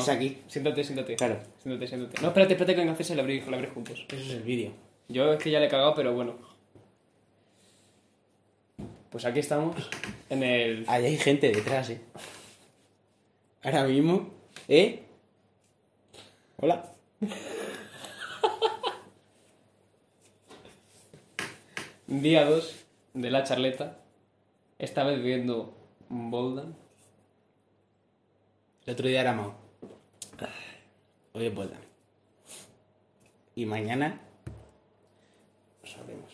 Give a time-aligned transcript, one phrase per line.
[0.00, 0.38] Es aquí.
[0.48, 1.16] Siéntate, siéntate.
[1.16, 1.38] Claro.
[1.62, 2.20] Siéntate, siéntate.
[2.22, 4.06] No, espérate, espérate que venga César y la abrí, la abrí juntos.
[4.08, 4.72] Eso es el vídeo.
[5.08, 6.36] Yo es que ya le he cagado, pero bueno.
[9.10, 9.76] Pues aquí estamos,
[10.28, 10.84] en el...
[10.86, 12.00] Ahí hay gente detrás, eh.
[13.62, 14.30] Ahora mismo.
[14.68, 15.02] ¿Eh?
[16.58, 16.94] Hola.
[22.06, 22.74] Día 2
[23.14, 23.98] de la charleta.
[24.78, 25.74] Esta vez viendo
[26.08, 26.74] Boldan.
[28.86, 29.59] El otro día era Mao.
[31.32, 31.76] Hoy es Bolda.
[33.54, 34.20] Y mañana.
[35.82, 36.30] Lo sabremos.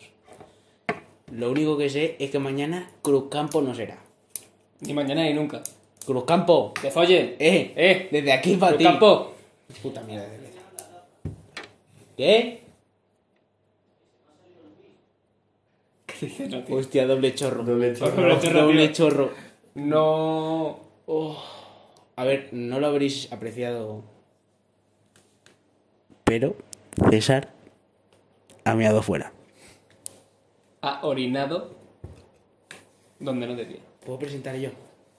[1.31, 3.97] Lo único que sé es que mañana Cruzcampo no será.
[4.81, 5.61] Ni mañana ni nunca.
[6.05, 6.73] Cruzcampo.
[6.73, 7.35] ¡Que follen!
[7.39, 8.07] Eh, ¡Eh!
[8.11, 8.83] Desde aquí para ti.
[8.83, 9.33] ¡Campo!
[9.81, 10.47] Puta mierda de.
[12.15, 12.63] ¿Qué?
[16.05, 16.75] ¿Qué dices, no, tío?
[16.77, 17.63] Hostia, doble chorro.
[17.63, 18.21] Doble chorro.
[18.21, 19.31] Doble chorro, Doble chorro.
[19.75, 20.79] No...
[22.17, 24.03] A ver, no lo habréis apreciado.
[26.23, 26.55] Pero
[27.09, 27.53] César
[28.65, 29.31] ha meado fuera.
[30.81, 31.75] Ha orinado
[33.19, 33.79] donde no debía.
[34.05, 34.69] ¿Puedo presentar yo?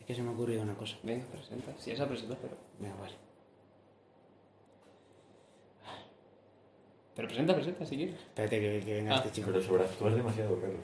[0.00, 0.97] Es que se me ha ocurrido una cosa.
[1.03, 1.72] Venga, presenta.
[1.78, 2.56] Si esa presenta, pero...
[2.78, 3.15] Venga, vale.
[7.15, 8.15] Pero presenta, presenta, si quieres.
[8.15, 9.16] Espérate que, que venga Ah.
[9.19, 9.50] este chico.
[9.53, 10.80] Pero sobreactúas demasiado, Carlos.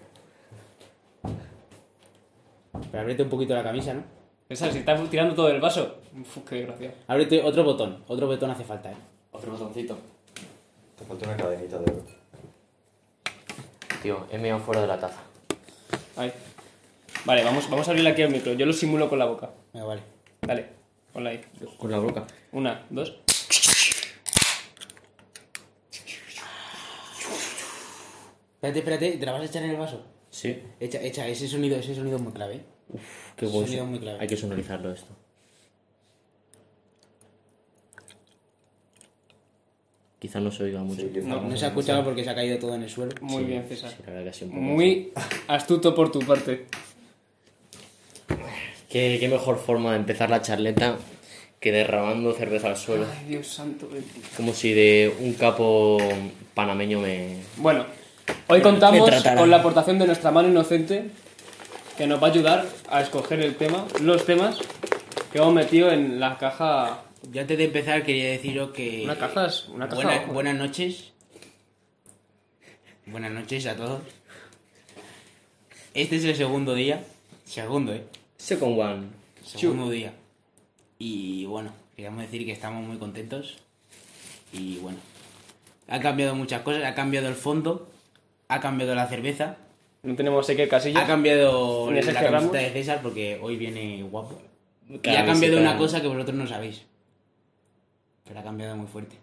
[2.91, 4.03] Pero ábrete un poquito la camisa, ¿no?
[4.49, 5.97] César, si estás tirando todo el vaso.
[6.21, 6.95] Uf, qué desgraciado.
[7.09, 8.05] Ábrete otro botón.
[8.07, 8.97] Otro botón hace falta, ¿eh?
[9.33, 9.99] Otro botoncito.
[10.99, 12.05] Te falta una cadenita de oro.
[14.03, 15.21] Tío, he meado fuera de la taza.
[16.17, 16.33] Ahí.
[17.25, 18.53] Vale, vamos, vamos a abrirle aquí el micro.
[18.53, 19.51] Yo lo simulo con la boca.
[19.73, 20.03] Venga, vale.
[20.43, 20.67] Dale,
[21.13, 21.41] ponla ahí.
[21.79, 22.27] Con la boca.
[22.53, 23.15] Una, dos.
[28.55, 29.19] Espérate, espérate.
[29.19, 30.05] ¿Te la vas a echar en el vaso?
[30.31, 30.63] Sí.
[30.81, 31.27] Echa, echa.
[31.29, 32.65] Ese sonido, ese sonido es muy clave, ¿eh?
[33.37, 33.87] Qué Sonido bueno.
[33.87, 34.19] muy clave.
[34.21, 35.15] Hay que sonorizarlo esto.
[40.25, 41.03] Quizá no se oiga mucho.
[41.03, 43.13] Sí, No, No se ha escuchado porque se ha caído todo en el suelo.
[43.21, 43.91] Muy Sí, bien, César.
[43.91, 45.13] sí, la verdad que ha sido un poco Muy
[45.49, 46.65] astuto por tu parte.
[48.89, 50.97] ¿Qué, qué mejor forma de empezar la charleta
[51.61, 53.05] que derramando cerveza al suelo.
[53.21, 53.87] Ay, Dios santo.
[53.93, 54.19] bendito.
[54.35, 55.99] Como si de un capo
[56.55, 57.37] panameño me...
[57.59, 57.85] Bueno,
[58.49, 61.11] hoy contamos con la aportación de nuestra mano inocente
[61.99, 64.59] que nos va a ayudar a escoger el tema, los temas
[65.33, 67.04] que hemos metido en la caja.
[67.31, 69.03] Yo antes de empezar quería deciros que...
[69.05, 69.15] Una
[69.47, 69.87] es una.
[69.87, 71.13] Buena- buenas noches.
[73.07, 74.03] Buenas noches a todos.
[75.95, 77.03] Este es el segundo día.
[77.45, 78.05] Segundo, ¿eh?
[78.37, 79.03] Second one.
[79.45, 80.13] Segundo día.
[80.99, 83.59] Y bueno, queríamos decir que estamos muy contentos.
[84.53, 84.99] Y bueno,
[85.89, 86.85] ha cambiado muchas cosas.
[86.85, 87.91] Ha cambiado el fondo.
[88.49, 89.57] Ha cambiado la cerveza.
[90.03, 91.07] No tenemos Ha Casillas.
[91.07, 94.41] cambiado Ni la camiseta de César porque hoy viene guapo.
[95.03, 96.83] Y ha cambiado una cosa que vosotros no sabéis.
[98.27, 99.17] Pero ha cambiado muy fuerte.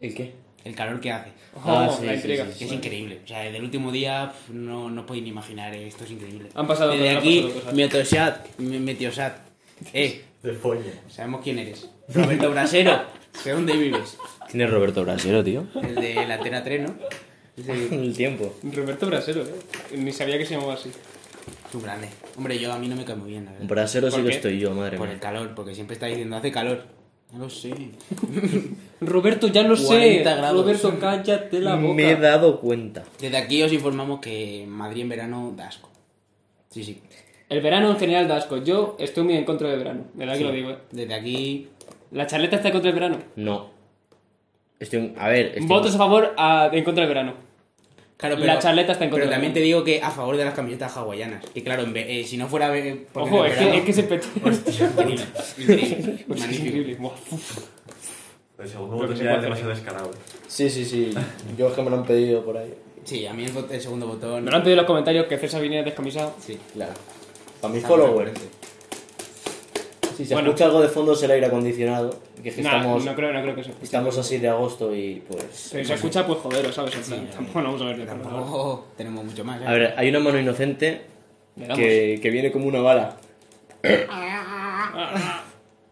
[0.00, 0.34] ¿El qué?
[0.64, 1.30] El calor que hace.
[1.54, 2.46] Oh, Ah, sí, la sí, intriga.
[2.52, 3.20] sí, Que es increíble.
[3.24, 5.74] O sea, desde el último día no, no podéis ni imaginar.
[5.74, 6.48] eh, Esto es increíble.
[6.54, 7.74] Han pasado Desde cosas, aquí, pasado cosas.
[7.74, 8.58] Meteosat.
[8.58, 9.36] me- Meteosat.
[9.92, 10.58] Eh, De
[11.08, 11.90] sabemos quién eres.
[12.08, 13.02] Roberto Brasero.
[13.44, 14.16] ¿De dónde vives?
[14.50, 15.66] ¿Quién es Roberto Brasero, tío?
[15.82, 16.94] El de la Antena 3, ¿no?
[17.92, 18.54] El tiempo.
[18.62, 19.96] Roberto Brasero, ¿eh?
[19.96, 20.90] Ni sabía que se llamaba así.
[21.74, 22.08] Un grande.
[22.38, 23.66] Hombre, yo a mí no me cae muy bien, la verdad.
[23.66, 24.36] Brasero sí ¿Por que qué?
[24.36, 25.20] estoy yo, madre Por el mía.
[25.20, 26.86] calor, porque siempre está diciendo, hace calor.
[27.32, 27.70] No lo sé.
[29.00, 29.86] Roberto, ya lo sé.
[29.86, 30.60] 40 grados.
[30.62, 31.94] Roberto, cállate la boca.
[31.94, 33.04] Me he dado cuenta.
[33.20, 35.90] Desde aquí os informamos que Madrid en verano da asco.
[36.70, 37.00] Sí, sí.
[37.48, 38.58] El verano en general da asco.
[38.58, 40.04] Yo estoy muy en contra del verano.
[40.14, 40.44] ¿Verdad que Sí.
[40.44, 40.78] lo digo, eh?
[40.92, 41.68] Desde aquí.
[42.12, 43.18] La charleta está en contra del verano.
[43.36, 43.70] No.
[44.78, 45.00] Estoy...
[45.00, 45.66] en- A ver, estoy...
[45.66, 47.34] Votos a favor a- en contra del verano.
[48.18, 50.54] Claro, La charleta está en contra Pero también te digo que a favor de las
[50.54, 51.44] camisetas hawaianas.
[51.54, 52.74] Y claro, en ve- eh, si no fuera.
[52.76, 54.26] eh, Ojo, es verano- que, es que se pete.
[54.44, 55.24] Increíble.
[55.58, 56.24] Increíble.
[56.26, 56.66] Pues es Magnífico.
[56.78, 56.96] increíble.
[57.30, 57.58] Uf.
[58.58, 60.10] El segundo que botón se ya es demasiado descarado.
[60.48, 61.12] Sí, sí, sí.
[61.58, 62.72] Yo es que me lo han pedido por ahí.
[63.04, 64.42] Sí, a mí el, el segundo botón.
[64.44, 66.34] Me lo han pedido en los comentarios que César viniera descamisado.
[66.40, 66.58] Sí.
[66.72, 66.92] Claro.
[67.60, 68.12] Para followers.
[68.14, 68.40] coherente.
[70.16, 70.48] Si se Bueno.
[70.48, 72.18] escucha algo de fondo es el aire acondicionado.
[72.42, 73.84] Que es que Nah, estamos, no, creo, no creo que se escuche.
[73.84, 75.68] estamos así de agosto y pues...
[75.72, 76.94] Pero si se escucha, pues joder, ¿sabes?
[77.02, 79.60] Sí, tampoco vamos a ver de Tampoco tenemos mucho más.
[79.60, 79.66] ¿eh?
[79.66, 81.02] A ver, hay una mano inocente
[81.74, 83.16] que, que viene como una bala.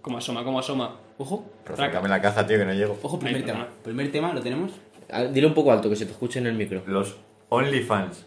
[0.03, 0.97] Como asoma, como asoma.
[1.17, 2.99] Ojo, Refrescame la caza, tío, que no llego.
[3.03, 3.69] ojo, primer Ahí, tema.
[3.83, 4.73] Primer tema, ¿lo tenemos?
[5.11, 6.83] Ah, Dile un poco alto, que se te escuche en el micro.
[6.87, 7.17] Los
[7.49, 8.27] OnlyFans.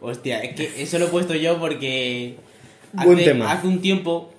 [0.00, 2.36] Hostia, es que eso lo he puesto yo porque.
[2.92, 3.52] Buen hace, tema.
[3.52, 4.32] Hace un tiempo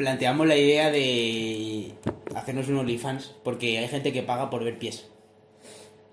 [0.00, 1.92] planteamos la idea de
[2.34, 5.06] hacernos un OnlyFans porque hay gente que paga por ver pies.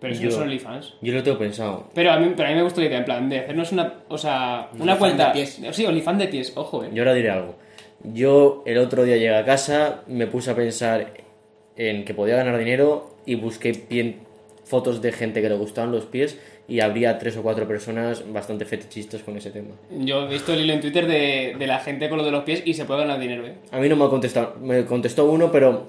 [0.01, 0.93] Pero si Yo- no son OnlyFans.
[1.01, 1.87] Yo lo tengo pensado.
[1.95, 3.93] Pero a, mí, pero a mí me gusta la idea, en plan, de hacernos una,
[4.09, 5.27] o sea, una cuenta...
[5.27, 5.61] de pies.
[5.71, 6.89] Sí, OnlyFans de pies, ojo, eh.
[6.93, 7.55] Yo ahora diré algo.
[8.03, 11.13] Yo el otro día llegué a casa, me puse a pensar
[11.77, 14.19] en que podía ganar dinero y busqué bien
[14.65, 18.65] fotos de gente que le gustaban los pies y habría tres o cuatro personas bastante
[18.65, 19.75] fetichistas con ese tema.
[19.91, 22.43] Yo he visto el hilo en Twitter de, de la gente con lo de los
[22.43, 23.53] pies y se puede ganar dinero, eh.
[23.71, 25.87] A mí no me ha contestado, me contestó uno, pero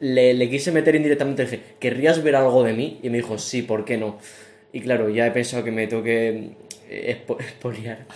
[0.00, 2.98] le, le quise meter indirectamente, dije, ¿querrías ver algo de mí?
[3.02, 4.18] Y me dijo, sí, ¿por qué no?
[4.72, 6.50] Y claro, ya he pensado que me tengo que
[6.88, 8.06] eh, expo- expoliar.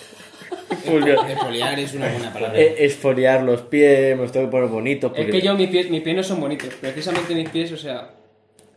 [0.71, 1.19] Expoliar.
[1.31, 2.59] Espoliar es una buena palabra.
[2.61, 5.13] Eh, Exfoliar los pies, me los tengo que poner bonitos.
[5.17, 6.69] Es que yo, mis pies, mis pies no son bonitos.
[6.81, 8.11] Precisamente mis pies, o sea...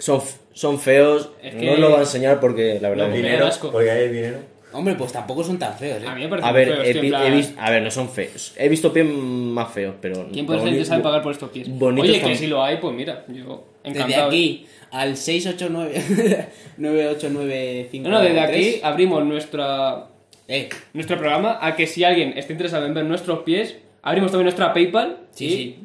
[0.04, 0.22] son,
[0.54, 3.06] son feos, Es no que- os lo voy a enseñar porque la verdad...
[3.06, 3.72] Que- da Dinero, asco.
[3.72, 4.40] porque hay dinero.
[4.74, 6.08] Hombre, pues tampoco son tan feos, ¿eh?
[6.08, 7.54] A mí me parece A ver, muy feo, he, tío, en vi- plan, he vis-
[7.58, 8.54] a ver, no son feos.
[8.58, 10.28] He visto pies más feos, pero...
[10.34, 11.68] ¿Quién por boni- gente sabe pagar por estos pies?
[11.70, 14.28] bonitos Oye, que si lo hay, pues mira, yo Desde encantado.
[14.28, 16.48] aquí al 689
[16.78, 20.08] 989 No, no, desde aquí abrimos nuestra,
[20.48, 24.46] Eh, nuestro programa a que si alguien está interesado en ver nuestros pies, abrimos también
[24.46, 25.80] nuestra PayPal Sí, y sí.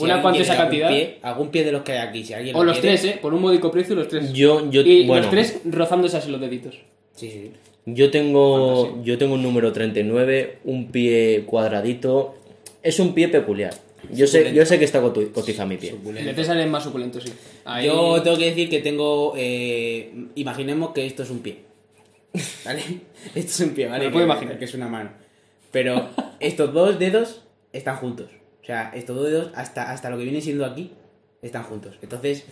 [0.00, 0.88] Si una cuantiosa quiere algún cantidad.
[1.10, 3.14] Pie, algún pie de los que hay aquí, si alguien O lo los quiere- tres,
[3.14, 3.18] ¿eh?
[3.20, 4.32] Por un módico precio, los tres.
[4.32, 6.76] Yo, yo, y bueno, los tres rozándose así los deditos.
[7.14, 7.50] Sí, sí.
[7.86, 12.34] yo tengo, yo tengo un número 39, un pie cuadradito.
[12.82, 13.74] Es un pie peculiar.
[14.10, 15.94] Yo sé, yo sé que está cotizado mi pie.
[16.16, 17.30] El de es más suculento, sí.
[17.64, 19.34] Ahí- Yo tengo que decir que tengo.
[19.36, 21.58] eh, imaginemos que esto es un pie.
[22.64, 22.80] ¿Vale?
[23.34, 23.98] Esto es un pie, ¿vale?
[23.98, 24.58] Me lo puedo imaginar.
[24.58, 25.10] Que es una mano.
[25.72, 26.08] Pero
[26.38, 27.42] estos dos dedos
[27.72, 28.28] están juntos.
[28.62, 30.92] O sea, estos dos dedos, hasta, hasta lo que viene siendo aquí,
[31.42, 31.98] están juntos.
[32.02, 32.44] Entonces.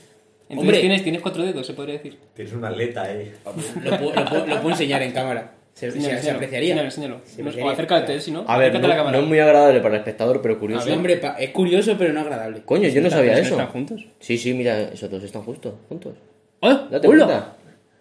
[0.50, 2.18] Entonces hombre, tienes, tienes cuatro dedos, se podría decir.
[2.34, 3.32] Tienes una aleta ahí.
[3.44, 5.54] lo, puedo, lo puedo- lo puedo enseñar en cámara.
[5.74, 6.82] Se, se- se Enséñalo, apreciaría.
[6.82, 7.20] enséñalo.
[7.24, 8.44] Se o acércate, si no.
[8.48, 9.16] A ver, no, la cámara.
[9.16, 10.86] no es muy agradable para el espectador, pero A curioso.
[10.86, 10.94] ver.
[10.96, 12.62] Hombre, pa- es curioso, pero no agradable.
[12.64, 13.54] Coño, yo no sabía ¿Están- eso.
[13.54, 14.06] ¿Están juntos?
[14.18, 16.14] Sí, sí, mira, esos dos están justos, juntos.
[16.60, 16.88] ¡Hola!
[16.90, 17.52] Date ¡Hola!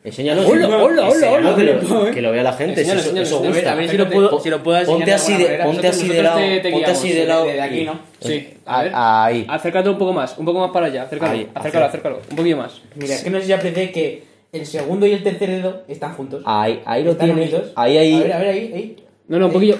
[0.08, 0.42] Enséñalo.
[0.48, 0.84] Hola, enséñalo.
[0.86, 2.12] hola, hola, Enséñalo, hola, que, lo, eh.
[2.14, 2.76] que lo vea la gente.
[2.76, 3.56] si Enséñalo, eso, enséñalo, eso enséñalo.
[3.56, 3.72] gusta.
[3.72, 4.16] A ver si Acércate.
[4.16, 5.64] lo puedo, si lo puedo enseñar ponte de así de, manera.
[5.66, 7.46] ponte así de lado, te- te ponte así de guiamos, lado.
[7.46, 8.00] desde aquí, ¿no?
[8.22, 8.92] Sí, a ver.
[8.96, 9.46] Ah, Ahí.
[9.50, 11.04] Acércate un poco más, un poco más para allá.
[11.04, 12.20] Acércalo, Ahí, acércalo, acércalo.
[12.32, 12.82] Un poquillo más.
[12.96, 14.24] Mira, es que no sé si aprecié que
[14.54, 16.42] el segundo y el tercer dedo están juntos.
[16.46, 17.54] Ahí, ahí lo tienes.
[17.76, 18.16] Ahí, ahí.
[18.16, 18.96] A ver, a ver, ahí, ahí.
[19.28, 19.78] No, no, un poquillo.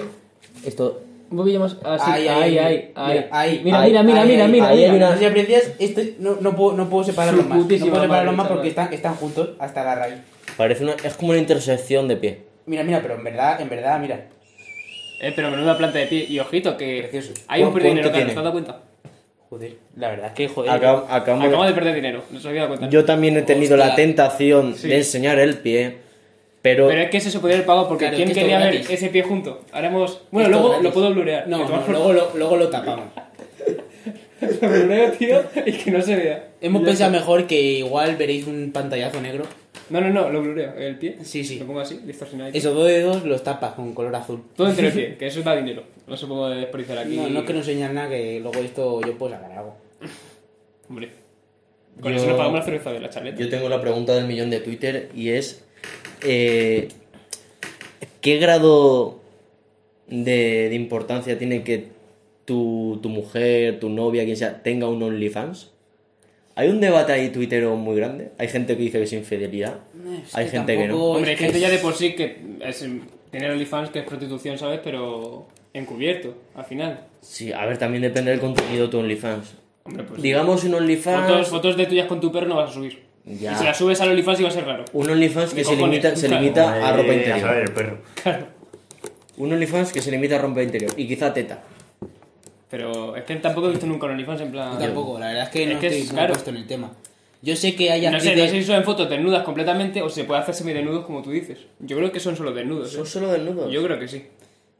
[0.64, 1.00] Esto.
[1.30, 1.76] Más.
[1.84, 2.10] Así.
[2.10, 3.60] Ahí, Ahí, ahí, ahí, ahí.
[3.62, 3.80] Mira.
[3.82, 5.06] Mira, mira, mira, mira, ahí, hay mira.
[5.06, 7.58] una- No sé si aprecias, este, no, no, puedo, no puedo separarlos más.
[7.58, 10.14] No puedo separarlos más porque están, están juntos hasta la raíz.
[10.56, 10.94] Parece una.
[11.04, 12.40] Es como una intersección de pie.
[12.66, 14.26] Mira, mira, pero en verdad, en verdad, mira.
[15.20, 16.24] Eh, pero menuda planta de pie.
[16.28, 17.00] Y ojito, que.
[17.10, 17.32] Precioso.
[17.48, 18.80] Hay un ¿Cu- perder dinero, Carlos, ¿te has dado cuenta?
[19.50, 20.70] Joder, la verdad es que joder.
[20.70, 22.88] Acab- acabamos de- Acabo de perder dinero, no se había dado cuenta.
[22.90, 23.88] Yo también he tenido Hostia.
[23.90, 24.88] la tentación Sí.
[24.88, 25.98] de enseñar el pie,
[26.76, 26.88] pero.
[26.88, 28.64] Pero es que ese se podría haber pagado porque Claro, ¿quién es que esto quería
[28.64, 28.90] ver gratis.
[28.90, 29.60] ese pie junto?
[29.72, 30.22] Haremos.
[30.30, 30.84] Bueno, luego gratis.
[30.84, 31.48] lo puedo blurear.
[31.48, 31.58] No,
[31.88, 33.06] luego, lo, luego lo tapamos.
[34.60, 36.48] lo blureo, tío, y que no se vea.
[36.60, 37.20] Hemos Ya pensado está.
[37.20, 39.44] mejor que igual veréis un pantallazo negro.
[39.90, 40.74] No, no, no, lo blureo.
[40.74, 41.16] El pie.
[41.22, 41.58] Sí, sí.
[41.58, 42.50] Lo pongo así, distorsionado.
[42.52, 44.42] Esos dos dedos los tapas con color azul.
[44.54, 45.82] Todo entre el pie, que eso da dinero.
[46.06, 47.16] No se puede desperdiciar aquí.
[47.16, 49.76] No, no es que no enseñan nada, que luego esto yo puedo sacar algo.
[50.88, 51.10] Hombre.
[52.00, 53.38] Con Yo- eso nos pagamos la cerveza de la charleta.
[53.40, 55.64] Yo tengo la pregunta del millón de Twitter y es.
[56.22, 56.88] Eh,
[58.20, 59.20] ¿Qué grado
[60.08, 61.88] de, de importancia tiene que
[62.44, 65.70] tu, tu mujer, tu novia, quien sea, tenga un OnlyFans?
[66.56, 68.32] Hay un debate ahí tuitero muy grande.
[68.38, 69.78] Hay gente que dice que es infidelidad.
[70.26, 70.94] Es Hay que gente que no.
[70.94, 72.84] tampoco- Hombre, hay gente es- ya de por sí que es
[73.30, 74.80] tener OnlyFans que es prostitución, ¿sabes?
[74.82, 77.06] Pero encubierto, al final.
[77.20, 79.54] Sí, a ver, también depende del contenido de tu OnlyFans.
[79.84, 80.20] Hombre, pues.
[80.20, 81.28] Digamos un OnlyFans.
[81.28, 83.06] Fotos, fotos de tuyas con tu perro no vas a subir.
[83.28, 83.52] Ya.
[83.52, 84.84] Y si las subes al OnlyFans iba a ser raro.
[84.92, 86.42] Un OnlyFans que ¿Qué se limita, se Claro.
[86.42, 87.56] limita a ropa Eh, a interior.
[87.56, 87.98] el perro.
[89.36, 90.92] Un OnlyFans que se limita a ropa interior.
[90.96, 91.62] Y quizá teta.
[92.70, 94.72] Pero es que tampoco he visto nunca un OnlyFans en plan.
[94.72, 96.92] Yo tampoco, la verdad es que no Es que estoy es puesto en el tema.
[97.40, 100.24] Yo sé que hay No sé, no sé si son fotos desnudas completamente o se
[100.24, 101.58] puede hacer semidesnudos como tú dices.
[101.78, 102.92] Yo creo que son solo desnudos.
[102.92, 102.96] ¿eh?
[102.96, 103.72] Son solo desnudos.
[103.72, 104.24] Yo creo que sí.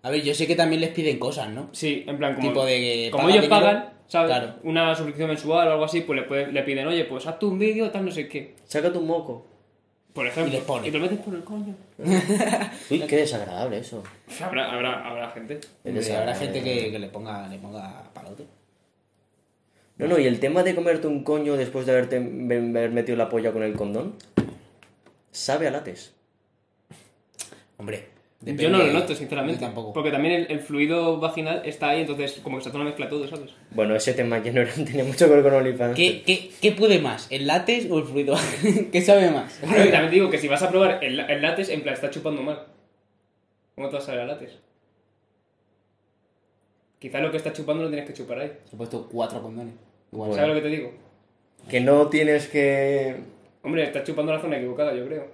[0.02, 1.68] A ver, yo sé que también les piden cosas, ¿no?
[1.72, 2.48] Sí, en plan como.
[2.48, 3.60] Tipo de como ellos dinero.
[3.60, 4.30] pagan, ¿sabes?
[4.36, 4.54] Claro.
[4.64, 7.48] Una suscripción mensual o algo así, pues le, puede- le piden, oye, pues haz tú
[7.50, 8.56] un vídeo, tal, no sé qué.
[8.66, 9.46] Saca tu moco.
[10.12, 10.52] Por ejemplo.
[10.52, 10.90] Y les pone.
[10.90, 11.76] te lo metes por el coño.
[12.90, 14.02] Uy, qué desagradable eso.
[14.42, 15.60] Habrá, habrá, habrá gente.
[15.84, 18.44] Habrá gente que, que le ponga le ponga palote.
[19.98, 23.28] No, no, y el tema de comerte un coño después de haberte haber metido la
[23.28, 24.14] polla con el condón,
[25.32, 26.14] sabe a lates.
[27.78, 28.08] Hombre,
[28.40, 29.60] Yo no lo noto, sinceramente.
[29.60, 29.92] Yo tampoco.
[29.92, 33.08] Porque también el, el fluido vaginal está ahí, entonces como que se hace una mezcla
[33.08, 33.50] todo, ¿sabes?
[33.72, 35.96] Bueno, ese tema ya no era- tenía mucho que ver con OnlyFans.
[35.96, 37.26] ¿Qué, qué, ¿Qué puede más?
[37.30, 38.36] ¿El látex o el fluido?
[38.92, 39.58] ¿Qué sabe más?
[39.60, 42.10] Pero también te digo que si vas a probar el, el látex, en plan, está
[42.10, 42.62] chupando mal.
[43.74, 44.52] ¿Cómo te vas a saber el látex?
[47.00, 48.52] Quizás lo que está chupando lo tienes que chupar ahí.
[48.72, 49.74] He puesto cuatro condones.
[50.12, 50.30] Igual.
[50.30, 50.34] Bueno.
[50.34, 50.92] ¿Sabes lo que te digo?
[51.68, 53.16] Que no tienes que...
[53.62, 55.26] Hombre, estás chupando la zona equivocada, yo creo.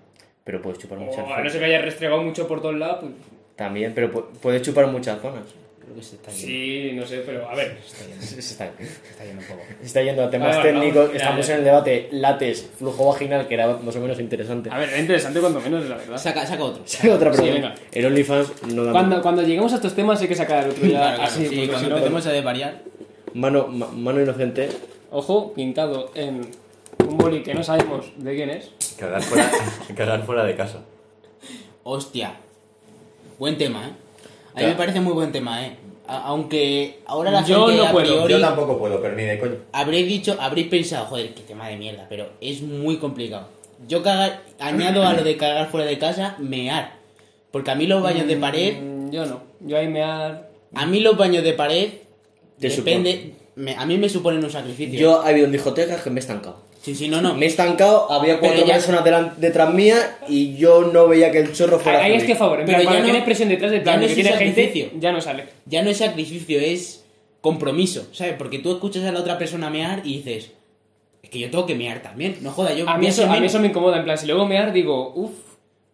[0.45, 1.53] Pero puedes chupar muchas O a no zonas.
[1.53, 3.13] ser que hayas restregado mucho por todos lados, pues
[3.57, 5.43] También, pero pu- puedes chupar muchas zonas.
[5.81, 6.47] Creo que se está yendo.
[6.47, 7.77] sí, no sé, pero a ver.
[7.85, 9.61] Se está yendo, Se está, se está yendo un poco.
[9.81, 11.15] se está yendo a temas Vale, vale, técnicos.
[11.15, 11.53] Estamos ya.
[11.55, 14.71] en el debate lates, flujo vaginal, que era más o menos interesante.
[14.73, 16.17] A ver, es interesante cuando menos, la verdad.
[16.19, 16.83] Saca, saca otro.
[17.13, 17.75] Otra Sí, pregunta.
[17.93, 20.85] el OnlyFans no da Cuando, cuando lleguemos a estos temas hay que sacar el otro
[20.87, 22.81] ya Claro, claro, así, sí, cuando empecemos a desvariar.
[23.35, 24.69] mano, ma- mano inocente.
[25.11, 26.49] Ojo, pintado en
[27.15, 28.71] un boli que no sabemos de quién es.
[28.99, 29.51] Cagar fuera,
[29.97, 30.81] cagar fuera de casa.
[31.85, 32.35] Hostia.
[33.39, 33.93] Buen tema, ¿eh?
[34.55, 35.77] A mí me parece muy buen tema, ¿eh?
[36.07, 39.23] A- aunque ahora la Yo gente no a puedo, priori Yo tampoco puedo, pero ni
[39.23, 39.57] de coño.
[39.73, 43.49] habréis dicho, habréis pensado, joder, qué tema de mierda, pero es muy complicado.
[43.89, 46.95] Yo cagar, añado a lo de cagar fuera de casa, mear.
[47.51, 49.43] Porque a mí los baños de pared, Mm, Yo no.
[49.61, 50.49] Yo ahí me ha...
[50.75, 51.89] a mí los baños de pared,
[52.59, 54.99] Te depende, me- a mí me suponen un sacrificio.
[54.99, 56.59] Yo ha habido en discotecas que me he estancado.
[56.85, 57.35] Sí, sí, no, no.
[57.35, 61.39] Me he estancado, había cuatro ya- personas delan- detrás mía y yo no veía que
[61.39, 62.27] el chorro fuera Ahí a es salir.
[62.35, 62.61] que favor.
[62.61, 64.17] En Pero plan, ya cuando no- tienes presión detrás del ya plan no de es
[64.17, 65.45] que tiene gente, ya no sale.
[65.65, 67.05] Ya no es sacrificio, es
[67.41, 68.35] compromiso, ¿sabes?
[68.37, 70.51] Porque tú escuchas a la otra persona mear y dices,
[71.23, 72.37] es que yo tengo que mear también.
[72.43, 73.97] No joda, yo A mí, me eso, a mí eso me incomoda.
[73.97, 75.33] En plan, si luego mear, digo, uff.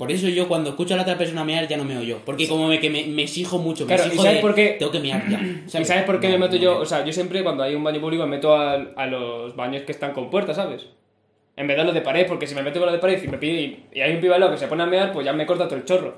[0.01, 2.19] Por eso yo cuando escucho a la otra persona mear ya no meo yo.
[2.25, 4.55] Porque como me, que me, me exijo mucho, me Claro, exijo ¿y sabes de, por
[4.55, 4.77] qué?
[4.79, 5.39] Tengo que mear ya.
[5.81, 6.75] ¿Y sabes por qué No, me meto no, yo?
[6.77, 6.81] no.
[6.81, 9.83] O sea, yo siempre cuando hay un baño público me meto a, a los baños
[9.83, 10.87] que están con puertas, ¿sabes?
[11.57, 13.29] En vez de los de pared, porque si me meto con los de pared y,
[13.29, 15.27] me pide, y, y hay un pibe al lado que se pone a mear, pues
[15.27, 16.17] ya me corta todo el chorro.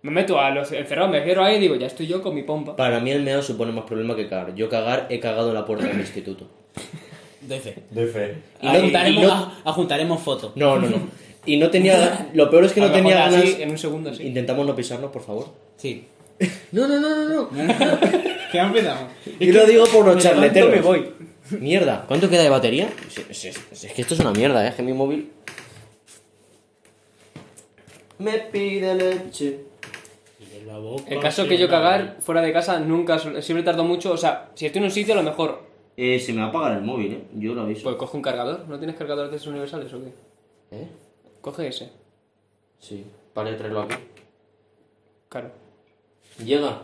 [0.00, 2.42] Me meto a los encerrados, me cierro ahí y digo, ya estoy yo con mi
[2.42, 2.74] pompa.
[2.74, 4.54] Para mí el meado supone más problema que cagar.
[4.54, 6.46] Yo cagar he cagado en la puerta del instituto.
[7.42, 7.74] Doy fe.
[7.90, 8.36] Doy fe.
[8.62, 10.52] Y no- juntaremos, y no- a- ajuntaremos fotos.
[10.56, 10.96] No, no, no.
[11.46, 12.30] Y no tenía...
[12.34, 13.42] Lo peor es que A no tenía ganas...
[13.42, 14.24] así, en un segundo, sí.
[14.26, 15.46] Intentamos no pisarnos, por favor.
[15.76, 16.04] Sí.
[16.72, 17.48] No, no, no, no, no.
[18.52, 19.10] ¿Qué empezamos?
[19.40, 20.70] Y lo digo por los charleteros.
[20.70, 21.10] me voy.
[21.58, 22.04] Mierda.
[22.06, 22.88] ¿Cuánto queda de batería?
[23.30, 24.68] Es, es- es- es que esto es una mierda, ¿eh?
[24.68, 25.30] Es que mi móvil...
[28.18, 29.60] Me pide leche.
[31.06, 34.12] El caso que yo cagar fuera de casa nunca, siempre tardo mucho.
[34.12, 35.62] O sea, si estoy en un sitio, a lo mejor,
[35.96, 37.22] Eh, se me va a apagar el móvil, ¿eh?
[37.34, 37.82] Yo lo aviso.
[37.84, 38.66] pues coge un cargador.
[38.68, 40.08] ¿No tienes cargadores de esos universales o qué?
[40.76, 40.88] ¿Eh?
[41.48, 41.90] Coge ese.
[42.78, 43.06] Sí.
[43.34, 43.94] Vale, traerlo aquí.
[45.30, 45.50] Claro.
[46.44, 46.82] Llega.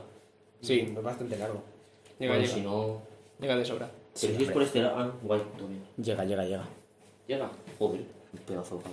[0.62, 1.62] Sí, Es bastante largo.
[2.18, 2.54] llega, Bueno, llega.
[2.54, 3.02] si no...
[3.38, 3.90] Llega de sobra.
[4.18, 4.97] Pero si es por este lado...
[4.99, 5.85] Ah, guay, todo bien.
[5.99, 6.66] Llega, llega, llega.
[7.26, 7.50] Llega.
[7.78, 8.92] Joder, un pedazo de pan.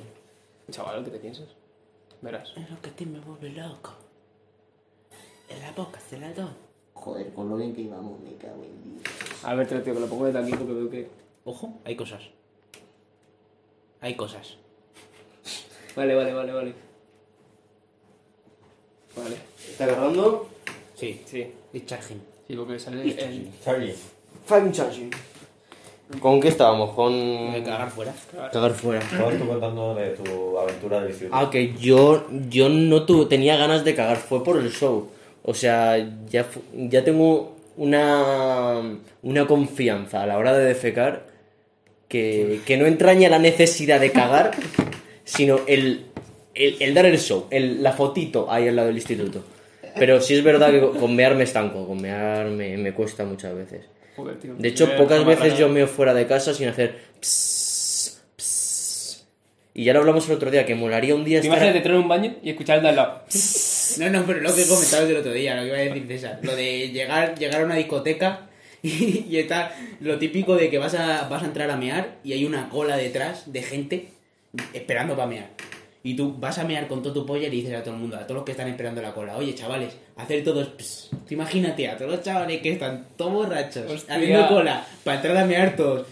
[0.71, 1.47] Chaval, lo que te piensas.
[2.21, 2.53] Verás.
[2.69, 3.91] Lo que te me vuelve loco.
[5.47, 6.51] En la boca se la doy.
[6.95, 9.05] Joder, con lo bien que íbamos, me cago en Dios.
[9.45, 11.07] A ver, tío, que lo pongo desde aquí porque veo que.
[11.45, 12.23] Ojo, hay cosas.
[14.01, 14.57] Hay cosas.
[15.95, 16.73] Vale, vale, vale, vale.
[19.15, 19.35] Vale.
[19.69, 20.49] ¿Está grabando?
[20.95, 21.21] Sí.
[21.25, 21.47] Sí.
[21.73, 22.21] It's charging.
[22.47, 23.49] Sí, porque sale el.
[23.63, 23.95] Charlie.
[24.45, 25.11] Fine charging.
[26.19, 26.91] ¿Con qué estábamos?
[26.91, 27.13] Con...
[27.13, 28.13] A cagar fuera.
[28.51, 28.99] Cagar fuera.
[28.99, 31.35] Estabas tú contando de tu aventura instituto.
[31.35, 35.09] Ah, que yo, yo no tu, tenía ganas de cagar, fue por el show.
[35.43, 35.97] O sea,
[36.29, 38.81] ya, ya tengo una,
[39.21, 41.27] una confianza a la hora de defecar
[42.07, 44.51] que, que no entraña la necesidad de cagar,
[45.23, 46.05] sino el,
[46.55, 49.43] el, el dar el show, el, la fotito ahí al lado del instituto.
[49.95, 53.53] Pero sí es verdad que con- mear me estanco, con mear me, me cuesta muchas
[53.55, 53.85] veces.
[54.15, 54.55] Joder, tío.
[54.57, 59.25] De hecho, pocas veces yo meo fuera de casa sin hacer pss, pss.
[59.73, 61.57] Y ya lo hablamos el otro día, que molaría un día ¿Te estar...
[61.57, 63.21] imaginas de entrar en un baño y escuchar el de al lado?
[63.99, 66.39] No, no, pero lo que comentabas el otro día, lo que iba a decir César.
[66.41, 68.49] Lo de llegar, llegar a una discoteca
[68.83, 72.33] y, y está lo típico de que vas a, vas a entrar a mear y
[72.33, 74.07] hay una cola detrás de gente
[74.73, 75.49] esperando para mear.
[76.03, 77.99] Y tú vas a mear con todo tu polla y le dices a todo el
[77.99, 81.11] mundo, a todos los que están esperando la cola, oye chavales, hacer todos pss".
[81.29, 84.15] Imagínate a todos los chavales que están todos borrachos, Hostia.
[84.15, 86.07] haciendo cola, para entrar a mear todos.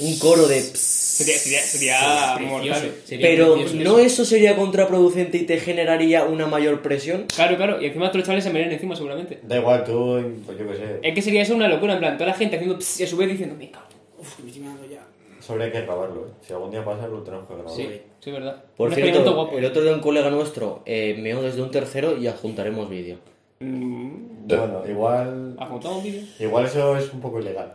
[0.00, 0.60] Un coro de...
[0.60, 1.02] pss.
[1.12, 3.84] Sería, sería, sería Precioso, sería Pero precioso.
[3.84, 7.26] ¿no eso sería contraproducente y te generaría una mayor presión?
[7.32, 7.80] Claro, claro.
[7.80, 9.38] Y encima otros chavales se me vienen encima seguramente.
[9.42, 10.98] Da igual, tú, pues yo qué sé.
[11.02, 13.06] Es que sería eso una locura, en plan, toda la gente haciendo pss y a
[13.06, 13.84] su vez diciendo, me cago.
[14.18, 15.04] Uf, que me estoy meando ya.
[15.42, 16.30] Sobre hay que grabarlo, ¿eh?
[16.40, 17.72] Si algún día pasa, lo tenemos que grabar.
[17.72, 17.88] Sí,
[18.20, 18.64] sí, es verdad.
[18.76, 19.58] Por un cierto, guapo.
[19.58, 23.16] el otro día un colega nuestro eh, meó desde un tercero y adjuntaremos vídeo.
[23.60, 25.56] Mm, Bueno, igual.
[25.58, 26.22] ¿Ajuntamos un vídeo?
[26.38, 27.74] Igual eso es un poco ilegal.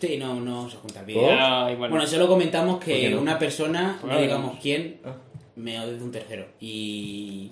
[0.00, 1.26] Sí, no, no vamos a contar vídeo.
[1.28, 1.90] Ah, igual.
[1.90, 3.20] Bueno, solo comentamos ¿Por que no?
[3.20, 5.14] una persona, Pues no digamos quién, Ah.
[5.56, 6.46] me desde un tercero.
[6.60, 7.50] Y.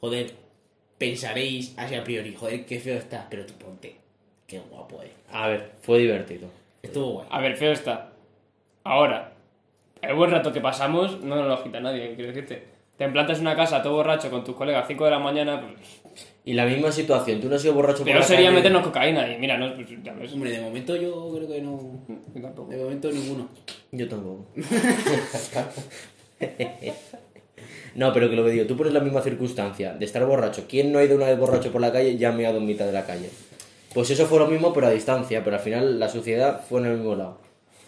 [0.00, 0.32] Joder,
[0.98, 3.96] pensaréis así a priori, joder, qué feo está, pero tú ponte.
[4.46, 5.12] Qué guapo, eh.
[5.32, 6.48] A ver, fue divertido.
[6.82, 7.26] Estuvo guay.
[7.30, 8.10] A ver, feo está.
[8.84, 9.32] Ahora,
[10.02, 12.74] el buen rato que pasamos no nos lo quita nadie, quiero decirte.
[12.98, 15.60] Te implantas en una casa todo borracho con tus colegas a 5 de la mañana,
[15.60, 16.00] pues,
[16.44, 18.56] Y la misma situación, tú no has sido borracho por Pero la sería calle?
[18.56, 20.32] meternos cocaína y mira, no, pues ya ves.
[20.32, 21.80] Hombre, de momento yo creo que no.
[22.34, 22.70] Yo tampoco.
[22.70, 23.48] De momento ninguno.
[23.90, 24.46] Yo tampoco.
[27.94, 30.66] no, pero que lo que digo, tú pones la misma circunstancia de estar borracho.
[30.68, 32.66] ¿Quién no ha ido una vez borracho por la calle y ya ha meado en
[32.66, 33.30] mitad de la calle?
[33.92, 35.42] Pues eso fue lo mismo, pero a distancia.
[35.42, 37.38] Pero al final la suciedad fue en el mismo lado.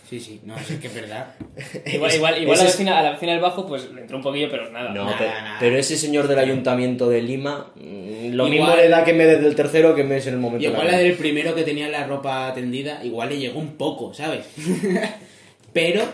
[0.09, 1.35] Sí, sí, no, sí que es verdad.
[1.87, 4.23] Igual, igual, igual a, la vecina, a la vecina del bajo pues le entró un
[4.23, 4.91] poquillo, pero nada.
[4.93, 5.57] No, Nada, pero, nada.
[5.59, 9.27] pero ese señor del ayuntamiento de Lima, mm, lo Igual- mismo le da que me
[9.27, 10.65] desde el tercero que me es en el momento.
[10.69, 14.47] Igual la del primero que tenía la ropa tendida, igual le llegó un poco, ¿sabes?
[15.73, 16.05] Pero.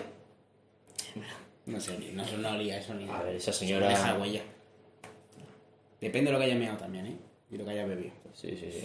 [1.66, 4.40] No sé, no, no olía eso ni A ver, esa señora- Deja huella.
[6.00, 7.16] Depende de lo que haya meado también, ¿eh?
[7.50, 8.10] Y lo que haya bebido.
[8.34, 8.84] Sí, sí, sí.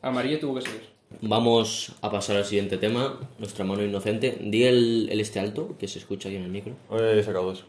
[0.00, 0.88] Amarillo tuvo que seguir.
[1.22, 4.38] Vamos a pasar al siguiente tema, nuestra mano inocente.
[4.40, 6.74] Di el, el este alto, que se escucha aquí en el micro.
[6.88, 7.64] Hoy he sacado dos.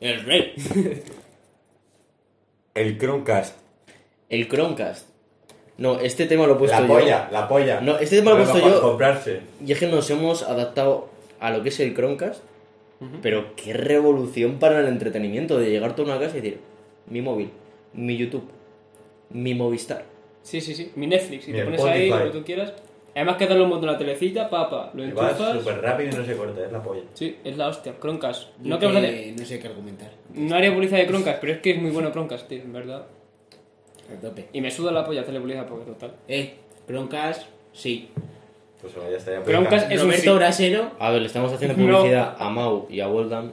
[0.00, 0.54] El rey.
[2.74, 3.56] El Chromecast.
[4.28, 5.08] El Chromecast.
[5.78, 6.92] No, este tema lo he puesto La yo.
[6.94, 7.80] polla, la polla.
[7.80, 8.80] No, este tema lo he puesto yo.
[8.80, 9.40] comprarse.
[9.64, 11.08] Y es que nos hemos adaptado
[11.40, 12.42] a lo que es el Chromecast.
[13.22, 16.60] Pero qué revolución para el entretenimiento de llegar a una casa y decir,
[17.06, 17.50] mi móvil,
[17.92, 18.48] mi YouTube,
[19.30, 20.04] mi Movistar.
[20.42, 20.92] Sí, sí, sí.
[20.96, 22.24] Mi Netflix, si Mi te pones ahí Spotify.
[22.26, 22.72] lo que tú quieras.
[23.14, 25.58] Además que darle un botón a la telecita, papa, lo Y va enchufas.
[25.58, 27.02] súper rápido y no se corta, es la polla.
[27.14, 27.94] Sí, es la hostia.
[28.00, 28.42] Chromecast.
[28.62, 30.10] Yo No, que hacer- no sé qué argumentar.
[30.34, 33.06] no haría publicidad de Chromecast, pero es que es muy bueno Chromecast, tío, en verdad.
[34.16, 34.48] A tope.
[34.52, 36.12] Y me suda la polla hacerle publicidad porque total.
[36.28, 36.54] Eh,
[36.86, 38.08] Croncast, sí.
[38.80, 40.38] Pues bueno, ya podéis, es un Roberto sí.
[40.38, 41.98] Brasero, A ver, le estamos haciendo No.
[41.98, 43.52] publicidad a Mau y a Woldan.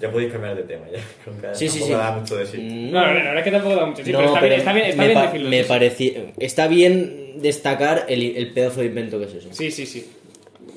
[0.00, 0.86] Ya podéis cambiar de tema.
[0.92, 0.98] Ya.
[1.24, 1.92] Chromecast Sí, sí, sí.
[1.92, 2.58] da mucho de sí.
[2.90, 4.04] No, no, no, verdad es que tampoco da mucho.
[4.04, 5.48] Sí, no, pero está pero bien, está bien, está me, bien pa- decirlo.
[5.50, 9.48] me sí, pareci- Está bien destacar el, el pedazo de invento que es eso.
[9.52, 10.10] Sí, sí, sí.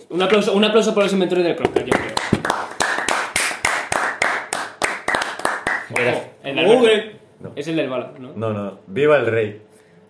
[0.09, 2.15] Un aplauso, un aplauso por los inventores del Chromecast, yo creo.
[6.43, 7.15] Era- Ojo, el del.
[7.55, 8.33] Es el del bala, ¿no?
[8.35, 8.79] No, no.
[8.87, 9.61] Viva el rey.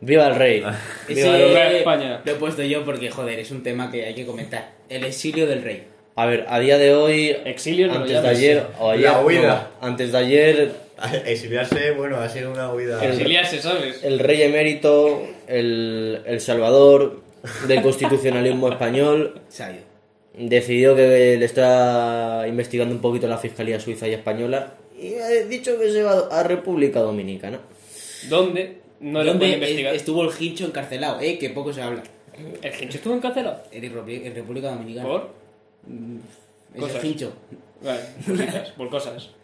[0.01, 0.63] ¡Viva el rey!
[1.07, 2.21] ese ¡Viva el- Viva España.
[2.23, 4.73] lo he puesto yo porque, joder, es un tema que hay que comentar.
[4.89, 5.87] El exilio del rey.
[6.17, 9.21] A ver, a día de hoy, Exilio, no lo antes de ayer, o ayer, La
[9.21, 9.69] huida.
[9.81, 10.71] no, antes de ayer,
[11.25, 13.03] Exiliarse, bueno, ha sido una huida.
[13.03, 14.01] El- Exiliarse, ¿sabes?
[14.03, 17.19] el rey emérito, el, el salvador
[17.67, 19.81] del constitucionalismo español, Se ha ido.
[20.37, 25.77] decidió que le está investigando un poquito la Fiscalía Suiza y Española y ha dicho
[25.77, 27.59] que se va a República Dominicana.
[28.29, 28.77] ¿Dónde?
[29.01, 29.93] No lo ¿Dónde investigar.
[29.93, 31.19] es- estuvo el hincho encarcelado?
[31.19, 32.03] Eh, que poco se habla.
[32.61, 33.63] ¿El Hincho estuvo encarcelado?
[33.71, 35.07] En, República- en República Dominicana.
[35.07, 35.44] ¿Por?
[36.73, 37.03] Es Cosas.
[37.03, 37.33] el hincho.
[37.81, 39.29] Vale, cositas, por cosas.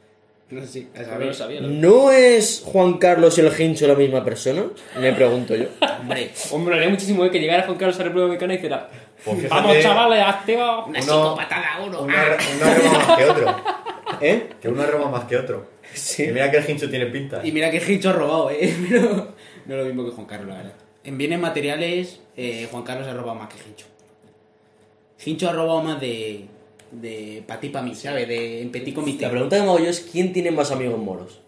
[0.51, 1.27] No sé si, a No saber.
[1.27, 1.61] lo sabía.
[1.61, 1.73] verdad.
[1.75, 4.65] ¿No es Juan Carlos y el Hincho la misma persona?
[4.99, 5.67] Me pregunto yo.
[6.01, 8.89] Hombre, Hombre, haría muchísimo eh, que llegara Juan Carlos a República Dominicana y dijera
[9.23, 10.85] Pues Vamos chavales, activa.
[10.85, 12.01] una Uno- psicopatada uno.
[12.01, 12.15] Una,
[12.57, 13.55] una roba más que otro.
[14.19, 14.49] ¿Eh?
[14.61, 15.69] Que una roba más que otro.
[15.93, 16.23] Sí.
[16.25, 17.39] Y mira que el hincho tiene pinta.
[17.45, 18.75] Y mira que el hincho ha robado, eh.
[18.89, 19.33] Pero
[19.67, 20.73] no es lo mismo que Juan Carlos, la verdad.
[21.05, 23.85] En bienes materiales, eh, Juan Carlos ha robado más que Hincho.
[25.25, 26.45] Hincho ha robado más de.
[26.91, 28.27] de pa' ti pa' mí, ¿sabes?
[28.27, 29.23] De en petit comité.
[29.25, 31.41] La pregunta que me hago yo es ¿quién tiene más amigos moros?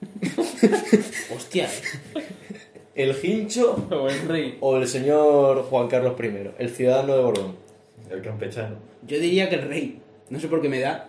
[1.34, 2.22] Hostia, eh.
[2.94, 4.56] ¿El Hincho O el rey.
[4.60, 7.56] o el señor Juan Carlos I, el ciudadano de Borbón?
[8.10, 8.76] El campechano.
[9.06, 10.00] Yo diría que el rey.
[10.30, 11.08] No sé por qué me da.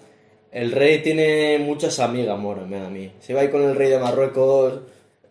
[0.51, 3.11] El rey tiene muchas amigas moras, me da a mí.
[3.19, 4.81] Se va ahí con el rey de Marruecos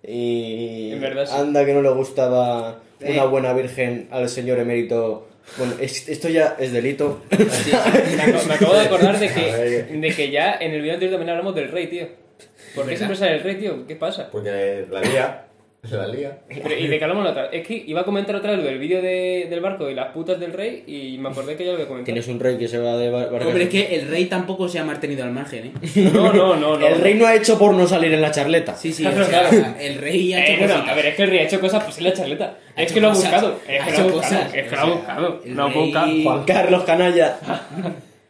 [0.07, 1.33] y En verdad sí.
[1.37, 3.13] anda que no le gustaba Eh.
[3.13, 5.27] una buena virgen al señor emérito.
[5.57, 7.23] Bueno, es- esto ya es delito.
[7.31, 9.89] Me acabo, me acabo de acordar de A que, ver.
[10.01, 12.07] de que ya en el video anterior también hablamos del rey, tío.
[12.75, 13.87] ¿Por qué siempre sale el rey, tío?
[13.87, 14.29] ¿Qué pasa?
[14.31, 15.45] Porque la lía.
[15.91, 16.37] La lía.
[16.49, 17.47] Pero, ¿Y de qué hablamos la otra?
[17.53, 20.09] Es que iba a comentar otra vez lo del vídeo de- del barco y las
[20.09, 22.05] putas del rey y me acordé que ya lo había comentado.
[22.07, 24.69] Tienes un rey que se va de bar- barca- Hombre, es que el rey tampoco
[24.69, 25.73] se ha mantenido al margen, eh.
[26.13, 26.85] No, no, no, no.
[26.87, 28.75] El rey no ha hecho por no salir en la charleta.
[28.75, 29.75] Sí, sí, Claro, o sea, claro.
[29.81, 30.93] el rey ha Eh, hecho bueno, cositas.
[30.93, 32.55] a ver, es que el rey ha hecho cosas, pues en la charleta.
[32.77, 33.61] Ha Es que lo ha cosas, buscado.
[33.69, 34.41] Es ha que hecho lo ha buscado.
[34.43, 35.41] cosas, Es que lo ha buscado.
[35.45, 36.07] el Lo ha buscado.
[36.07, 37.39] rey- Juan Carlos Canalla.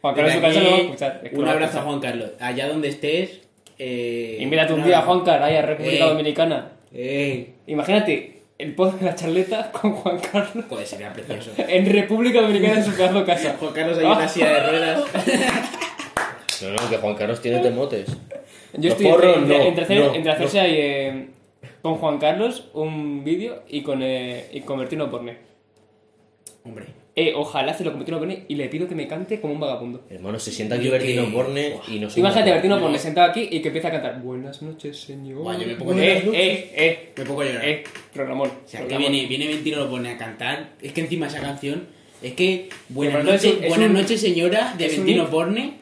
[0.01, 1.21] Juan Carlos su casa lo va a escuchar.
[1.23, 1.81] Es que Un a abrazo a.
[1.81, 2.29] Juan Carlos.
[2.39, 3.41] Allá donde estés.
[3.79, 5.01] Eh, Invítate un día a.
[5.01, 6.09] Juan Carlos ahí a República Eh.
[6.09, 6.71] Dominicana.
[7.67, 11.51] Imagínate el pod de la charleta con Juan Carlos joder, sería precioso.
[11.57, 13.55] en República Dominicana en su pedazo casa.
[13.59, 15.03] Juan Carlos hay una silla de ruedas.
[16.61, 18.07] No, no, que Juan Carlos tiene temotes.
[18.73, 20.63] Yo Los estoy porros, entre, no, entre hacer- no, entre hacerse no.
[20.63, 21.27] ahí eh,
[21.81, 25.31] con Juan Carlos un vídeo y con eh, y convertirlo en porno.
[26.65, 26.85] Hombre.
[27.15, 29.59] Eh, ojalá se lo convirtiera en porno y le pido que me cante como un
[29.59, 30.05] vagabundo.
[30.09, 32.81] Hermano, se sienta aquí Yo Bertino que- Borne y no se Imagínate, Bertino no.
[32.83, 35.39] Porne sentado aquí y que empieza a cantar Buenas noches, señor.
[35.39, 36.39] Buah, yo me pongo eh, buenas noches.
[36.41, 37.65] eh, eh, Me pongo a llorar.
[37.67, 38.47] eh, programón.
[38.49, 40.69] O sea, que viene, viene Ventino lo pone a cantar.
[40.81, 41.87] Es que encima esa canción.
[42.21, 42.69] Es que.
[42.89, 45.23] Buenas noches, es un- es buenas un- noches, señora, de hit.
[45.29, 45.73] Porne.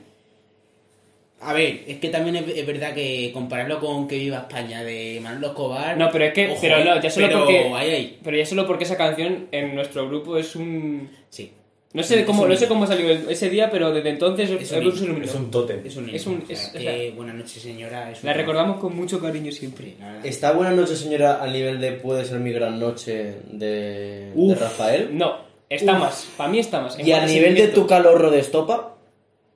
[1.40, 5.20] A ver, es que también es, es verdad que compararlo con Que Viva España de
[5.22, 5.96] Manolo Escobar.
[5.96, 6.48] No, pero es que.
[6.50, 7.60] ojo, pero no, ya solo pero porque.
[7.76, 8.20] ahí, ahí.
[8.24, 11.10] Pero ya solo porque esa canción en nuestro grupo es un.
[11.30, 11.52] Sí.
[11.94, 15.24] No sé cómo, no sé cómo salió ese día, pero desde entonces Es el un.
[15.24, 15.82] Es un tótem.
[15.86, 18.12] Es un, Es un- o es- sea, es que Buenas noches, señora.
[18.12, 19.94] Es un- La recordamos con mucho cariño siempre.
[20.24, 24.32] ¿Está Buenas noches, señora, al nivel de Puede ser mi gran noche de.
[24.60, 25.10] Rafael?
[25.18, 25.38] No,
[25.70, 26.00] está Uf.
[26.00, 26.28] más.
[26.36, 26.98] Para mí está más.
[27.00, 28.97] En ¿Y al nivel de tu calorro de estopa?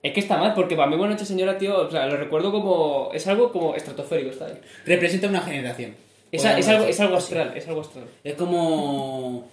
[0.04, 2.52] Es que está mal, porque para mí Buenas noches señora, tío, o sea, lo recuerdo
[2.52, 3.12] como...
[3.14, 4.60] Es algo como estratosférico, está ahí.
[4.86, 5.96] Representa una generación.
[6.32, 8.06] Es, algo, es algo astral, es algo astral.
[8.24, 9.48] Es como.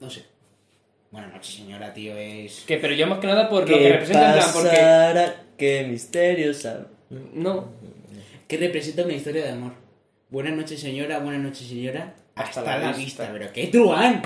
[0.00, 0.24] No sé.
[1.12, 2.16] Buenas noches, señora, tío.
[2.16, 2.64] Es.
[2.66, 4.68] Que, pero yo más que nada por lo que ¿Qué representa en plan, porque...
[4.70, 5.36] pasará?
[5.56, 6.86] ¿Qué misteriosa?
[7.34, 7.66] No,
[8.48, 9.72] que representa una historia de amor.
[10.28, 11.20] Buenas noches, señora.
[11.20, 12.14] Buenas noches, señora.
[12.34, 13.30] Hasta, la, vista.
[13.32, 14.20] Pero qué truán.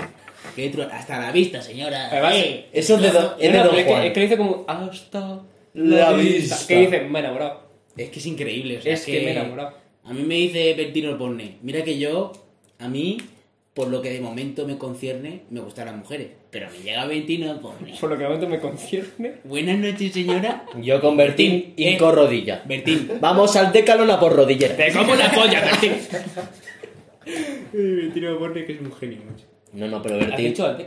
[0.55, 0.89] Qué truán.
[0.91, 2.07] Hasta la vista, señora.
[2.09, 4.65] Además, Eh, Eso es de, do- es de Don es, que, es que dice como...
[4.67, 5.41] Hasta
[5.79, 6.57] La vista.
[6.67, 7.69] Que dice, me he enamorado.
[7.95, 8.77] Es que es increíble.
[8.77, 9.73] o sea, Es que me he enamorado.
[10.03, 11.57] A mí me dice Bertino Porne.
[11.61, 12.31] Mira que yo,
[12.79, 13.17] a mí,
[13.73, 16.27] por lo que de momento me concierne, me gustan las mujeres.
[16.51, 17.95] Pero me llega Bertino Porne.
[17.99, 19.35] Por lo que de momento me concierne.
[19.43, 20.65] Buenas noches, señora.
[20.81, 21.97] Yo con Bertín Bertín, y eh.
[21.97, 22.63] con rodilla.
[22.65, 23.09] Bertín.
[23.21, 24.75] Vamos al Decalón a por rodillera.
[24.75, 25.93] ¡Te como la polla, Bertín!
[27.73, 29.45] Bertino Porne que es un genio, macho.
[29.73, 30.45] No, no, pero ¿Has Bertín...
[30.47, 30.77] dicho al?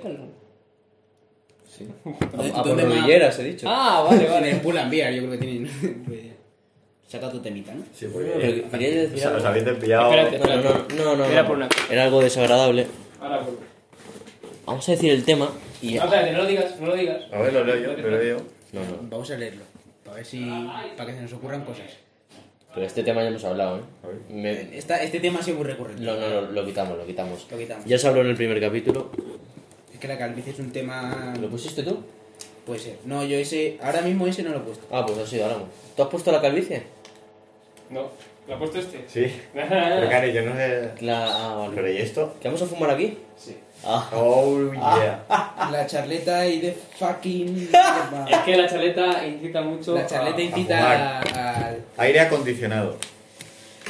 [1.77, 1.87] Sí.
[2.05, 2.95] ¿Dónde- A, a por dónde más?
[2.99, 3.67] rodilleras, he dicho.
[3.69, 4.51] Ah, vale, En vale.
[4.51, 6.33] el Pull and Bear, yo creo que tienen.
[7.09, 7.83] Saca tu temita, ¿no?
[7.95, 8.65] Sí, porque...
[8.71, 9.39] quería decir O sea, algo.
[9.41, 10.15] os habéis pillado...
[10.15, 10.39] Espérate.
[10.39, 11.49] No, no, no, no, Era no.
[11.49, 12.87] por una- Era algo desagradable.
[13.21, 13.61] Ahora vuelvo.
[14.67, 15.51] Vamos a decir el tema
[15.83, 15.95] y...
[15.95, 17.23] No, espérate, no lo digas, no lo digas.
[17.33, 18.45] A ver, lo leo yo, lo leo yo.
[18.73, 18.97] No, no.
[19.11, 19.63] Vamos a leerlo.
[20.05, 20.41] Para ver si.
[20.97, 21.87] Para que se nos ocurran cosas.
[22.75, 23.83] Pero este tema ya hemos hablado, ¿eh?
[24.03, 24.17] A ver.
[24.31, 26.03] Me- Esta- este tema ha sido muy recurrente.
[26.03, 27.47] No, no, no, lo quitamos, lo quitamos.
[27.51, 27.85] Lo quitamos.
[27.85, 29.11] Ya se habló en el primer capítulo.
[30.03, 31.33] Que la calvicie es un tema.
[31.41, 32.01] ¿Lo pusiste tú?
[32.67, 32.97] Puede ser.
[33.05, 33.79] No, yo ese.
[33.81, 34.85] Ahora mismo ese no lo he puesto.
[34.91, 35.69] Ah, pues ha sido hablamos.
[35.97, 36.83] ¿Tú has puesto la calvicie?
[37.89, 38.09] No,
[38.49, 39.05] ¿lo ha puesto este?
[39.07, 39.33] Sí.
[39.55, 40.91] Pero claro, yo no sé...
[41.03, 41.27] La...
[41.27, 41.73] Ah, vale.
[41.77, 42.35] ¿Pero y esto?
[42.41, 43.17] ¿Que vamos a fumar aquí?
[43.37, 43.57] Sí.
[43.85, 44.11] Ah.
[44.13, 45.25] Oh, yeah.
[45.71, 47.71] La charleta y de fucking.
[48.29, 51.85] Es que la chaleta incita mucho La charleta a- incita al.
[51.99, 52.97] Aire acondicionado.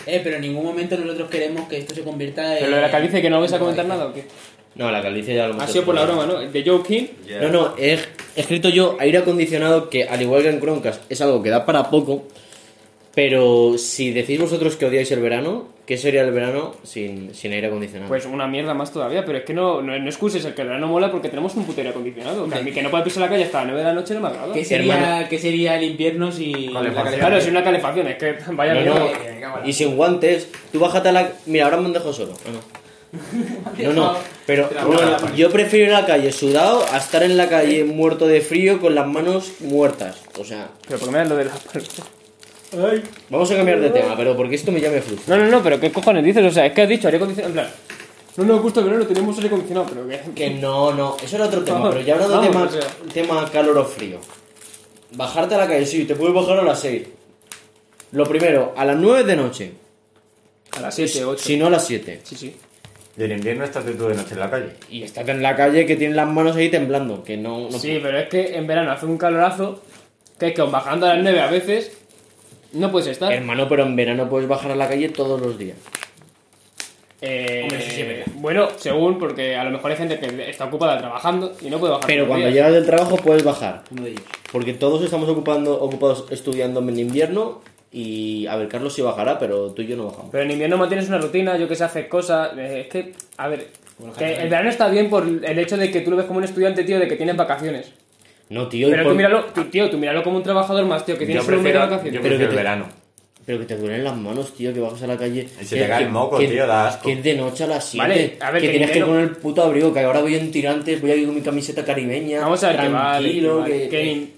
[0.04, 2.58] Eh, pero en ningún momento nosotros queremos que esto se convierta en.
[2.58, 4.26] Pero lo de la calvicie, que no vais a comentar en- nada o qué?
[4.74, 6.40] No, la calvicie ya lo hemos Ha sido por la broma, ¿no?
[6.40, 7.04] De Joe King.
[7.40, 7.98] No, no, he
[8.36, 11.90] escrito yo aire acondicionado que al igual que en Croncast es algo que da para
[11.90, 12.24] poco,
[13.14, 17.66] pero si decís vosotros que odiáis el verano, ¿qué sería el verano sin, sin aire
[17.66, 18.08] acondicionado?
[18.08, 20.68] Pues una mierda más todavía, pero es que no, no, no excuses el que el
[20.68, 22.48] verano mola porque tenemos un puto aire acondicionado.
[22.48, 24.14] Que a mí que no puede pisar la calle hasta las 9 de la noche
[24.14, 24.54] no me agrada.
[24.54, 25.28] ¿Qué sería.
[25.28, 26.70] ¿Qué sería el invierno si.
[26.72, 27.20] Calefacción.
[27.20, 29.10] Claro, sin una calefacción, es que vaya No, no,
[29.66, 31.32] y sin guantes, tú bájate a la...
[31.44, 32.32] Mira, ahora me han dejado solo.
[32.46, 32.81] No, no.
[33.78, 34.70] No, no, pero
[35.36, 38.80] yo prefiero ir a la calle sudado a estar en la calle muerto de frío
[38.80, 40.16] con las manos muertas.
[40.38, 41.52] O sea, Pero por lo menos lo de la...
[43.28, 45.36] vamos a cambiar de tema, pero porque esto me me frustra.
[45.36, 46.42] No, no, no, pero ¿qué cojones dices?
[46.44, 47.74] O sea, es que has dicho aire acondicionado, en plan...
[48.34, 50.32] No nos gusta el verano, tenemos aire acondicionado, pero que...
[50.34, 52.80] Que no, no, eso era otro tema, Vamos, pero ya hablando de tema, vamos, o
[52.80, 52.90] sea.
[53.12, 54.18] tema calor o frío.
[55.14, 57.02] Bajarte a la calle, sí, te puedes bajar a las 6.
[58.12, 59.72] Lo primero, a las 9 de noche,
[60.70, 61.44] A las 7, 8.
[61.44, 62.22] si no a las 7.
[62.24, 62.56] Sí, sí.
[63.16, 64.70] Y en invierno estás de tú de noche en la calle.
[64.90, 67.68] Y estás en la calle que tienes las manos ahí temblando, que no...
[67.68, 69.82] no Sí, pero es que en verano hace un calorazo
[70.38, 71.96] que es que aun bajando a las 9 a veces
[72.72, 73.32] no puedes estar.
[73.32, 75.76] Hermano, pero en verano puedes bajar a la calle todos los días.
[77.20, 81.54] Eh, Hombre, sí bueno, según, porque a lo mejor hay gente que está ocupada trabajando
[81.60, 82.06] y no puede bajar.
[82.08, 82.54] Pero cuando días.
[82.56, 83.84] llegas del trabajo puedes bajar.
[84.50, 88.46] Porque todos estamos ocupando, ocupados estudiando en invierno y...
[88.46, 90.28] A ver, Carlos sí bajará, pero tú y yo no bajamos.
[90.32, 92.50] Pero en invierno mantienes una rutina, yo que sé, haces cosas.
[92.56, 95.90] eh, es que, a ver, Bueno, que el verano está bien por el hecho de
[95.90, 97.92] que tú lo ves como un estudiante, tío, de que tienes vacaciones.
[98.48, 101.16] No, tío, Pero por- tú míralo, tú, tío, tú míralo como un trabajador más, tío,
[101.16, 102.12] que tienes solo un mes de vacaciones.
[102.14, 102.88] yo Pero prefiero que el te- verano.
[103.44, 105.48] Pero que te duelen las manos, tío, que bajas a la calle.
[105.60, 107.08] Y se que- te cae el que- moco, que- tío, da asco.
[107.08, 108.06] Que es de noche a las 7.
[108.08, 110.36] Vale, a ver, que que tienes que invierno- poner el puto abrigo, que ahora voy
[110.36, 112.40] en tirantes, voy aquí con mi camiseta caribeña.
[112.40, 114.28] Vamos a ver, que vale, que, tranquilo, vale, que,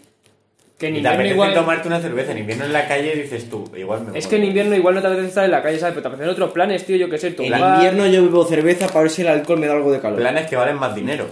[0.79, 1.55] que en, Y invierno igual...
[1.55, 2.33] tomarte una cerveza.
[2.33, 5.01] En invierno en la calle dices tú, igual me Es que en invierno igual no
[5.01, 5.95] te apetece estar en la calle, ¿sabes?
[5.95, 7.77] Pero te apetecen otros planes, tío, yo que sé, En tomar...
[7.77, 10.19] invierno yo bebo cerveza para ver si el alcohol me da algo de calor.
[10.19, 11.29] Planes que valen más dinero.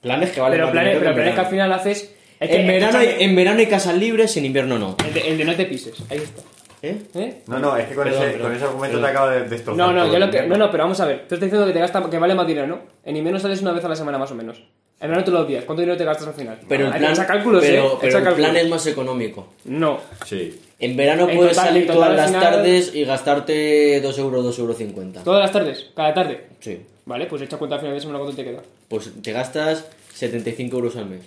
[0.00, 2.14] Planes que valen pero más planes, dinero pero que planes que al final haces...
[2.40, 4.96] Es que, en, verano hay, en verano hay casas libres, en invierno no.
[5.06, 6.42] el, de, el de no te pises, ahí está.
[6.82, 7.00] ¿Eh?
[7.14, 7.42] ¿Eh?
[7.46, 9.10] No, no, es que con, Perdón, ese, perdón, con ese argumento perdón.
[9.10, 9.86] te acabo de destrozar.
[9.86, 11.20] No, no, todo yo el lo que, no, no, pero vamos a ver.
[11.20, 12.80] Tú estás diciendo que te gasta, que vale más dinero, ¿no?
[13.04, 14.62] En invierno sales una vez a la semana más o menos.
[15.00, 15.64] En verano todos los días.
[15.64, 16.58] ¿Cuánto dinero te gastas al final?
[16.68, 17.90] Pero el Hay plan, que echar cálculos, pero, ¿eh?
[18.00, 18.50] pero Echa el cálculos.
[18.50, 19.48] plan es más económico.
[19.64, 19.98] No.
[20.24, 20.60] Sí.
[20.78, 24.00] En verano En puedes total- salir en total, todas al las final- tardes y gastarte
[24.00, 25.22] 2 euros, 2 euros 50.
[25.22, 26.46] Todas las tardes, cada tarde.
[26.60, 26.80] Sí.
[27.06, 28.62] Vale, pues echa cuenta al final de semana cuánto te queda.
[28.88, 31.20] Pues te gastas 75 euros al mes.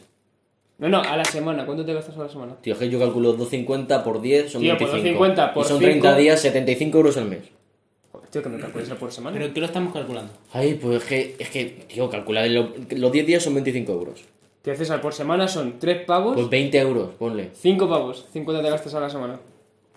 [0.79, 1.65] No, no, a la semana.
[1.65, 2.55] ¿Cuánto te gastas a la semana?
[2.61, 5.23] Tío, es que yo calculo 250 por 10 son Tío, pues 25.
[5.25, 5.89] 250 por y son 5.
[5.91, 7.39] 30 días, 75 euros al mes.
[8.31, 9.37] Tío, que me calcules por semana.
[9.37, 10.31] ¿Pero qué lo estamos calculando?
[10.53, 14.23] Ay, pues es que, es que tío, calcula, lo- los 10 días son 25 euros.
[14.61, 17.51] Tío, César, por semana son 3 pavos, Pues 20 euros, ponle.
[17.53, 18.25] 5 pavos.
[18.33, 19.39] 50 te gastas a la semana.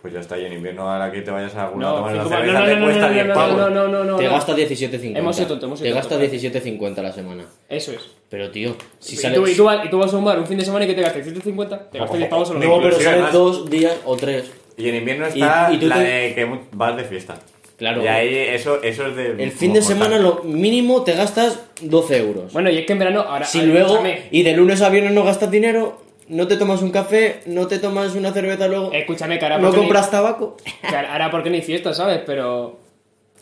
[0.01, 2.13] Pues ya está, y en invierno ahora que te vayas a alguna a No, tomar
[2.15, 2.47] una cinco pavos.
[2.47, 3.57] cerveza no, te no, no, cuesta no, 10 no, pavos.
[3.59, 4.31] no, no, no, no, te no.
[4.31, 5.19] gasta 17,50.
[5.19, 6.31] Hemos sido tontos, hemos sido Te gasta vale.
[6.31, 7.45] 17,50 a la semana.
[7.69, 8.01] Eso es.
[8.31, 9.39] Pero tío, si y, sales...
[9.39, 10.89] tú, y, tú vas, y tú vas a un bar un fin de semana y
[10.89, 12.61] que te gastes 150, te gastas 10 pavos solo.
[12.61, 13.33] No, pero más.
[13.33, 14.51] dos días o tres.
[14.79, 17.37] Y en invierno está Y- y tú la te- de que vas de fiesta.
[17.81, 18.05] Claro.
[18.05, 19.43] Y ahí eso, eso es de...
[19.43, 22.53] El fin de semana lo mínimo te gastas 12 euros.
[22.53, 23.47] Bueno, y es que en verano ahora.
[23.47, 26.91] si luego, Escúchame, y de lunes a viernes no gastas dinero, no te tomas un
[26.91, 30.59] café, no te tomas una cerveza luego, escúchame que ahora no ni- compras tabaco.
[30.91, 32.21] que ahora porque no hay fiestas, ¿sabes?
[32.27, 32.79] Pero.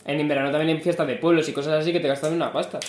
[0.05, 2.79] En verano también hay fiestas de pueblos y cosas así que te gastan una pasta.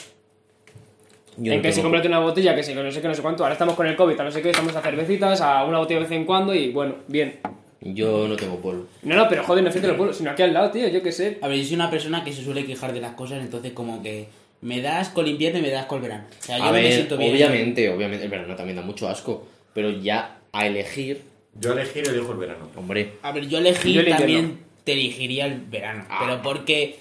[1.36, 3.22] Yo en no que si comprate una botella, que si no sé qué, no sé
[3.22, 3.42] cuánto.
[3.42, 5.98] Ahora estamos con el COVID, a no sé qué, estamos a cervecitas, a una botella
[5.98, 7.40] de vez en cuando y bueno, bien.
[7.82, 8.86] Yo no tengo polvo.
[9.02, 11.02] No, no, pero joder, no es fiesta del pueblo, sino aquí al lado, tío, yo
[11.02, 11.38] qué sé.
[11.40, 14.02] A ver, yo soy una persona que se suele quejar de las cosas, entonces como
[14.02, 14.28] que
[14.60, 16.24] me das con el invierno y me das con el verano.
[16.28, 17.32] O sea, yo A no me siento bien.
[17.32, 21.22] obviamente, obviamente, el verano también da mucho asco, pero ya a elegir,
[21.58, 22.68] Yo elegir elijo el verano.
[22.76, 26.04] hombre, A ver, yo elegí Yo el también te elegiría el verano.
[26.10, 26.18] Ah.
[26.24, 26.98] Pero porque.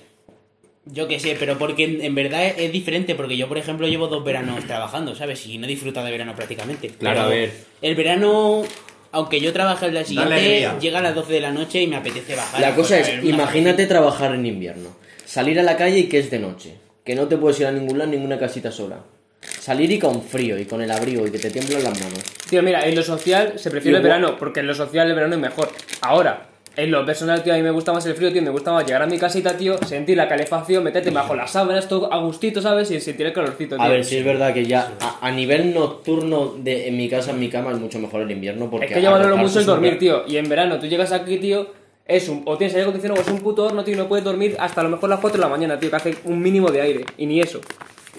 [0.91, 3.13] Yo qué sé, pero porque en, en verdad es, es diferente.
[3.13, 5.45] Porque yo, por ejemplo, llevo dos veranos trabajando, ¿sabes?
[5.45, 6.87] Y no he disfrutado de verano prácticamente.
[6.87, 7.51] Claro, Pero a ver.
[7.81, 8.63] El verano,
[9.11, 11.95] aunque yo trabaje el día siguiente, llega a las 12 de la noche y me
[11.95, 12.61] apetece bajar.
[12.61, 14.89] la cosa es, una imagínate trabajar en invierno,
[15.25, 17.71] salir a la calle y que es de noche, que no te puedes ir a
[17.71, 18.99] ningún lado, ninguna casita sola.
[19.41, 22.19] Salir y con frío y con el abrigo y que te tiemblan las manos.
[22.49, 25.15] Tío, mira, en lo social se prefiere el Igual- verano, porque en lo social el
[25.15, 25.71] verano es mejor.
[26.01, 28.71] Ahora, en lo personal, tío, a mí me gusta más el frío, tío, me gusta
[28.71, 32.19] más llegar a mi casita, tío, sentir la calefacción, meterte bajo las sábanas, todo a
[32.19, 32.89] gustito, ¿sabes?
[32.91, 33.83] Y sentir el calorcito, tío.
[33.83, 37.31] A ver, sí es verdad que ya a, a nivel nocturno de en mi casa,
[37.31, 38.85] en mi cama, es mucho mejor el invierno porque...
[38.87, 40.23] Es que yo valoro mucho el dormir, tío.
[40.27, 41.67] Y en verano tú llegas aquí, tío,
[42.05, 44.25] es un, o tienes aire acondicionado o es un puto horno, tío, y no puedes
[44.25, 46.71] dormir hasta a lo mejor las 4 de la mañana, tío, que hace un mínimo
[46.71, 47.05] de aire.
[47.17, 47.61] Y ni eso.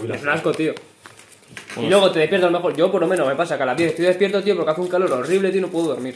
[0.03, 0.75] es un asco, tío.
[1.77, 2.77] Y luego te despiertas a lo mejor.
[2.77, 4.81] Yo, por lo menos, me pasa que a las 10 estoy despierto, tío, porque hace
[4.81, 6.15] un calor horrible, tío, y no puedo dormir.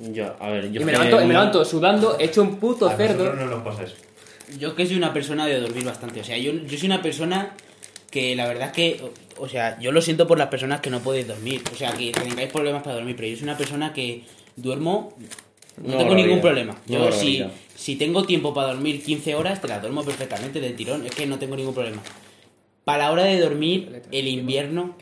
[0.00, 2.86] Yo, a ver, yo Y me que levanto, y me levanto sudando, hecho un puto
[2.86, 3.24] A cerdo.
[3.24, 3.94] nosotros no nos pasa eso.
[4.58, 6.20] Yo que soy una persona de dormir bastante.
[6.20, 7.54] O sea, yo, yo soy una persona
[8.10, 9.00] que la verdad es que.
[9.38, 11.62] O, sea, yo lo siento por las personas que no podéis dormir.
[11.72, 13.16] O sea, que tengáis problemas para dormir.
[13.16, 14.24] Pero yo soy una persona que
[14.56, 15.14] duermo.
[15.78, 16.76] No tengo ningún problema.
[16.86, 21.06] Yo si, si tengo tiempo para dormir 15 horas, te las duermo perfectamente del tirón.
[21.06, 22.02] Es que no tengo ningún problema.
[22.84, 24.96] Para la hora de dormir, el invierno.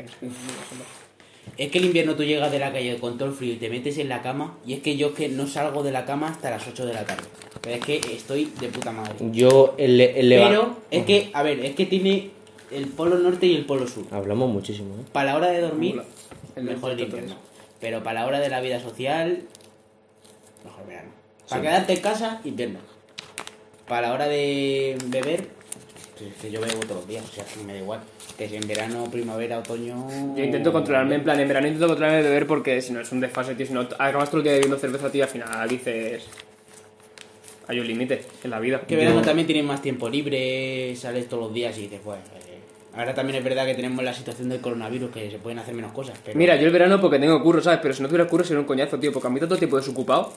[1.56, 3.68] Es que el invierno tú llegas de la calle con todo el frío y te
[3.68, 4.56] metes en la cama.
[4.66, 6.94] Y es que yo es que no salgo de la cama hasta las 8 de
[6.94, 7.24] la tarde.
[7.60, 9.14] Pero es que estoy de puta madre.
[9.32, 12.30] Yo, el, el Pero es que, a ver, es que tiene
[12.70, 14.04] el polo norte y el polo sur.
[14.10, 15.04] Hablamos muchísimo, ¿eh?
[15.12, 16.00] Para la hora de dormir,
[16.56, 17.34] El mejor el invierno.
[17.80, 19.42] Pero para la hora de la vida social,
[20.64, 21.10] mejor verano.
[21.48, 22.78] Para quedarte en casa, invierno.
[23.88, 25.48] Para la hora de beber,
[26.40, 28.00] que yo bebo todos los días, o sea, que me da igual.
[28.36, 30.06] Que si en verano, primavera, otoño.
[30.36, 33.10] Yo intento controlarme, en plan, en verano intento controlarme de beber porque si no es
[33.12, 33.66] un desfase, tío.
[33.66, 36.24] Si no, acabas todo el día bebiendo cerveza, tío, al final dices.
[37.68, 38.80] Hay un límite en la vida.
[38.80, 42.18] Que verano también tienes más tiempo libre, sales todos los días y dices, pues.
[42.18, 42.58] eh,
[42.94, 45.92] Ahora también es verdad que tenemos la situación del coronavirus, que se pueden hacer menos
[45.92, 46.18] cosas.
[46.24, 46.36] Pero...
[46.36, 47.78] Mira, yo el verano porque tengo curro, ¿sabes?
[47.80, 50.32] Pero si no tuviera curro sería un coñazo, tío, porque a mí tanto tiempo desocupado.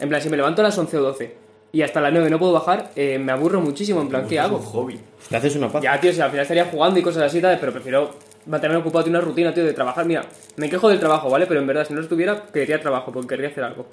[0.00, 2.38] En plan, si me levanto a las 11 o 12 y hasta las 9 no
[2.38, 4.00] puedo bajar, eh, me aburro muchísimo.
[4.00, 4.58] En plan, ¿qué Es un hago?
[4.60, 4.98] hobby.
[5.28, 5.82] Te haces una paz.
[5.82, 7.58] Ya, tío, si al final estaría jugando y cosas así, ¿sabes?
[7.60, 8.10] Pero prefiero
[8.46, 10.06] mantenerme ocupado de una rutina, tío, de trabajar.
[10.06, 10.24] Mira,
[10.56, 11.46] me quejo del trabajo, ¿vale?
[11.46, 13.86] Pero en verdad, si no lo estuviera, querría trabajo, porque querría hacer algo.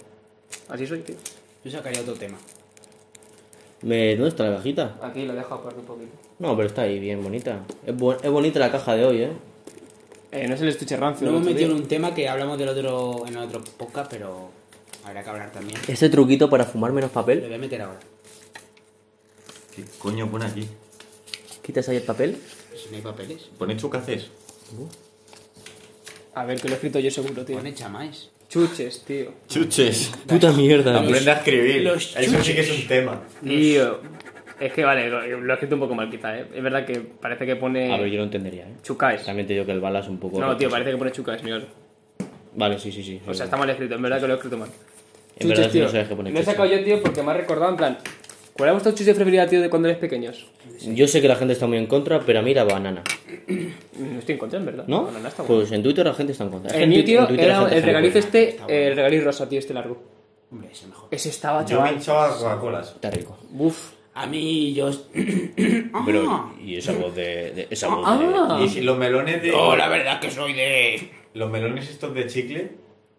[0.70, 1.16] Así soy, tío.
[1.66, 2.38] Yo sacaría otro tema.
[3.82, 4.96] Me- ¿Dónde está la cajita?
[5.02, 6.12] Aquí lo dejo aparte un poquito.
[6.40, 7.60] No, pero está ahí, bien bonita.
[7.86, 9.32] Es, bu- es bonita la caja de hoy, ¿eh?
[10.32, 11.28] Eh, no es el estuche rancio.
[11.28, 14.50] Del hemos metido en un tema que hablamos del otro, en otro podcast, pero
[15.06, 15.80] habrá que hablar también.
[15.88, 17.42] Ese truquito para fumar menos Lo papel.
[17.42, 18.00] voy a meter ahora.
[19.76, 20.68] ¿Qué coño pone aquí?
[21.62, 22.38] Quitas ahí el papel.
[22.76, 23.50] Si no hay papeles.
[23.58, 24.30] Pone chucacés.
[26.36, 27.58] A ver, que lo he escrito yo seguro, tío.
[27.58, 28.30] Pone chamáis.
[28.50, 29.34] Chuches, tío.
[29.48, 30.12] Chuches.
[30.28, 31.00] Puta mierda.
[31.00, 31.82] Aprende a escribir.
[31.84, 33.22] los Eso sí que es un tema.
[33.44, 34.00] Tío.
[34.60, 36.46] Es que vale, lo, lo he escrito un poco mal quizá, ¿eh?
[36.54, 38.76] Es verdad que parece que pone A ver, yo no entendería, ¿eh?
[38.84, 39.24] chucáis.
[39.24, 40.40] También te digo que el bala es un poco...
[40.40, 41.62] No, tío, parece que pone chucáis, mira.
[42.56, 43.20] Vale, sí, sí, sí.
[43.28, 44.70] O sea, está mal escrito, en verdad que lo he escrito mal.
[45.38, 45.84] En verdad, tío.
[45.84, 46.56] no sabes qué pone Lo he chuches.
[46.56, 47.98] sacado yo, tío, porque me ha recordado, en plan...
[48.56, 50.46] ¿Cuál es vuestro chuche preferido, tío, de cuando eres pequeños?
[50.86, 53.04] Yo sé que la gente está muy en contra, pero a mí la banana.
[53.98, 54.86] No estoy en contra, en verdad.
[54.88, 55.10] ¿No?
[55.12, 55.62] No, no, está bueno.
[55.62, 56.76] Pues en Twitter la gente está en contra.
[56.80, 58.26] En Twi- tío, la era el regaliz buena.
[58.28, 58.58] este,
[58.90, 60.02] el regaliz rosa, tío, este largo.
[60.52, 61.08] Hombre, ese mejor.
[61.12, 61.90] Ese estaba, Yo chaval.
[61.92, 62.92] me hinchaba Coca-Colas.
[62.96, 63.38] Está rico.
[63.50, 63.92] Buf.
[64.16, 64.90] A mí, yo.
[66.06, 67.52] Pero, y esa voz de...
[67.52, 68.58] de- esa voz Ah.
[68.60, 68.66] de...
[68.66, 69.52] Y si los melones de.
[69.52, 71.10] Oh, la verdad que soy de.
[71.34, 72.72] los melones estos de chicle.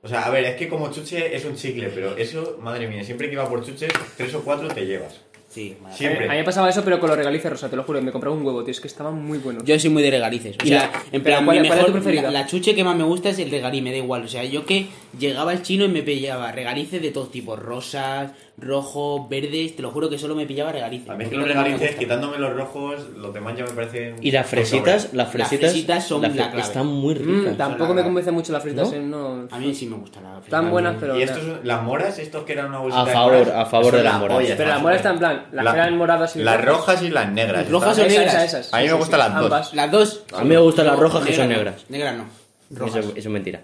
[0.05, 3.03] O sea, a ver, es que como chuche es un chicle, pero eso, madre mía,
[3.03, 5.19] siempre que iba por chuches, tres o cuatro te llevas.
[5.55, 5.77] Sí.
[5.95, 6.27] Siempre.
[6.29, 8.03] A mí me pasaba eso, pero con los regalices rosa, te lo juro.
[8.03, 8.73] Me compraba un huevo, tío.
[8.73, 9.63] Es que estaban muy buenos.
[9.65, 10.57] Yo soy muy de regalices.
[10.61, 12.23] O Y sea, la- en plan, ¿cuál- mi cuál es tu mejor, preferida?
[12.31, 14.25] la, la chuche que más me gusta es el regalí, me da igual.
[14.25, 14.89] O sea, yo que
[15.19, 19.91] llegaba al chino y me pillaba regalices de todos tipos, rosas, rojos, verdes, te lo
[19.91, 21.09] juro que solo me pillaba regalices.
[21.09, 24.17] A mí es que los regalices, quitándome los rojos, los demás ya me parecen.
[24.21, 26.63] Y las fresitas, las fresitas, fresitas son las la clave.
[26.63, 27.57] están muy Mm, ricas.
[27.57, 28.97] tampoco la- me convence mucho las fritas, ¿No?
[28.97, 29.01] ¿eh?
[29.03, 29.49] No.
[29.51, 31.19] A mí sí me gusta la Están buenas, pero.
[31.19, 33.97] Y estos, las moras, estos que eran una bolsita A de favor, moras, a favor
[33.97, 34.39] de las la moras.
[34.39, 34.97] Pero la esas, mora joder.
[34.97, 36.77] está en plan, las La- que eran moradas y Las rojas.
[36.97, 37.69] rojas y las negras.
[37.71, 38.27] Rojas o negras.
[38.35, 38.75] esas, esas.
[38.75, 39.45] A mí me Sí, gustan sí, las dos.
[39.45, 39.75] ambas.
[39.75, 40.25] Las dos.
[40.33, 41.85] A mí me gustan las rojas que son negras.
[41.89, 42.25] Negras no.
[42.25, 43.05] Eso, Rojas.
[43.05, 43.61] eso es mentira.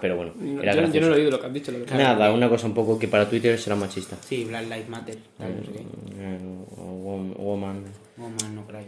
[0.00, 1.08] Pero bueno, No, era yo, yo no gracioso.
[1.08, 1.72] lo he oído lo que has dicho.
[1.72, 4.16] Lo que Nada, una cosa un poco que para Twitter será machista.
[4.26, 5.16] Sí, Black Lives Matter.
[5.38, 5.78] tal, no sé qué.
[5.80, 6.38] Eh,
[6.76, 7.84] wom- Woman.
[8.18, 8.86] Oh, man, no cry.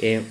[0.00, 0.22] Eh,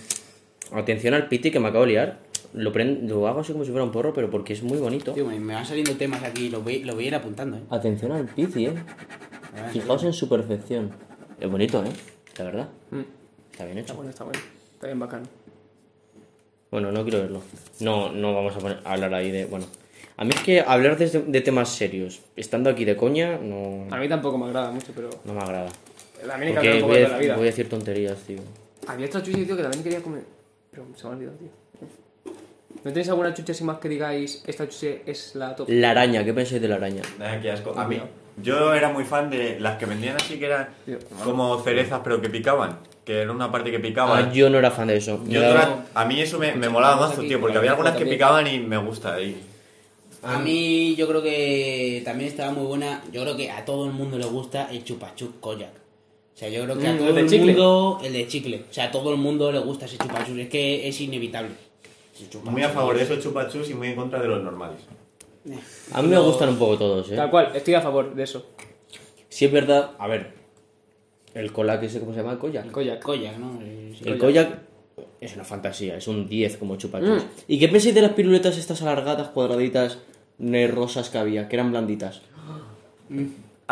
[0.74, 2.18] atención al piti que me acabo de liar.
[2.54, 5.14] Lo, prend- lo hago así como si fuera un porro, pero porque es muy bonito.
[5.14, 7.62] Tío, me, me van saliendo temas aquí, los voy, los voy a ir apuntando, eh.
[7.70, 8.74] Atención al piti, eh.
[9.72, 10.92] Fijaos en su perfección.
[11.40, 11.90] Es bonito, eh.
[12.38, 12.70] La verdad.
[12.92, 13.02] Mm,
[13.52, 13.96] Está bien Está hecho.
[13.98, 14.40] bueno, está bueno.
[14.74, 15.26] Está bien bacano.
[16.72, 17.42] Bueno, no quiero verlo.
[17.80, 19.46] No, no vamos a, poner- a hablar ahí de.
[19.46, 19.66] Bueno.
[20.18, 23.98] A mí es que hablar de, de temas serios, estando aquí de coña, no, A
[23.98, 25.10] mí tampoco me agrada mucho, pero.
[25.24, 25.70] no me agrada.
[26.28, 27.34] También hay que de a, la vida.
[27.36, 28.40] voy a decir tonterías, tío.
[28.88, 30.24] Había otra chucha, tío, que también quería comer.
[30.72, 31.50] Pero se me ha olvidado, tío.
[32.84, 35.68] ¿No tenéis alguna chucha así más que digáis, esta chucha es la top?
[35.70, 37.02] La araña, ¿qué pensáis de la araña?
[37.20, 37.74] Ay, qué asco.
[37.78, 38.02] A mí,
[38.42, 40.70] yo era muy fan de las que vendían así que eran
[41.24, 42.80] como cerezas pero que picaban.
[43.06, 44.18] Que era una parte que picaba.
[44.20, 45.20] Ah, yo no era fan de eso.
[45.26, 47.96] Y Me daba- otras- a mí eso me, me molaba mazo, tío, porque había algunas
[47.96, 49.20] que picaban y me gusta.
[49.20, 49.36] Y
[50.22, 53.02] A mí yo creo que también estaba muy buena.
[53.12, 55.70] Yo creo que a todo el mundo le gusta el chupachup koyak.
[55.72, 57.46] O sea, yo creo que a Mm, todo el de el chicle.
[57.54, 58.66] mundo el de chicle.
[58.70, 60.38] O sea, a todo el mundo le gusta ese chupachup.
[60.38, 61.52] Es que es inevitable.
[62.16, 64.78] Ese chupa muy a favor de esos chupachus y muy en contra de los normales.
[65.94, 67.16] A mí me gustan un poco todos, ¿eh?
[67.16, 68.46] Tal cual, estoy a favor de eso.
[69.30, 70.34] Si es verdad, a ver,
[71.34, 72.34] el Koyak ese, ¿cómo se llama?
[72.34, 72.66] El Koyak.
[72.66, 73.02] El Koyak.
[73.02, 73.60] Koyak, ¿no?
[73.62, 74.10] Eh, sí.
[74.10, 74.60] El Koyak
[75.22, 77.24] es una fantasía, es un 10 como chupachus.
[77.48, 80.00] ¿Y qué pensáis de las piruletas estas alargadas, cuadraditas,
[80.40, 82.22] rosas que había, que eran blanditas?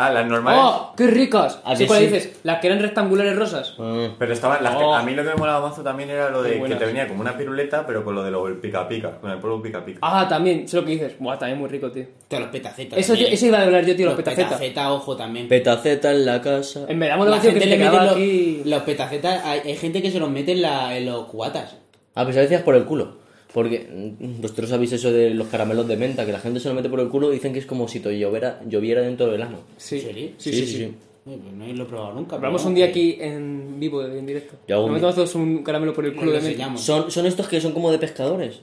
[0.00, 0.60] Ah, las normales.
[0.64, 0.92] ¡Oh!
[0.96, 1.58] ¡Qué ricas!
[1.64, 2.06] ¿A ¿Sí que cuál sí?
[2.06, 2.38] dices?
[2.44, 3.74] Las que eran rectangulares rosas.
[3.80, 4.94] Ah, Pero estaban las que- Oh.
[4.94, 6.78] a mí lo que me molaba mazo también era lo Qué de que buenas.
[6.78, 9.38] te venía como una piruleta, pero con lo de lo del pica pica, con el
[9.38, 9.98] polvo pica pica.
[10.02, 11.14] Ah, también, sé lo que dices.
[11.18, 12.04] Buah, también muy rico, tío.
[12.28, 12.96] Tío, los petacetas.
[12.96, 13.32] Eso, también.
[13.32, 14.52] eso iba a hablar yo, tío, los los petacetas.
[14.52, 15.48] petacetas, ojo también.
[15.48, 16.80] petaceta en la casa.
[16.88, 18.62] En verdad, me La lo que gente le te mete quedaba los, aquí.
[18.64, 19.44] los petacetas.
[19.44, 21.74] Hay, hay gente que se los mete en, la, en los cubatas.
[22.14, 23.26] Ah, pues a veces por el culo.
[23.52, 23.88] Porque
[24.20, 26.88] mm, vosotros sabéis eso de los caramelos de menta, que la gente se lo mete
[26.88, 29.60] por el culo y dicen que es como si te lloviera, lloviera dentro del ano.
[29.76, 29.96] Sí.
[29.96, 30.30] ¿En serio?
[30.36, 30.92] Sí, sí, sí.
[31.26, 32.36] Uy, pues no lo he probado nunca.
[32.36, 34.54] pero vamos, un día aquí en vivo, en directo.
[34.66, 36.76] Yo hago Nos un- metemos todos un caramelo por el culo lo de menta.
[36.76, 38.60] Son, son estos que son como de pescadores.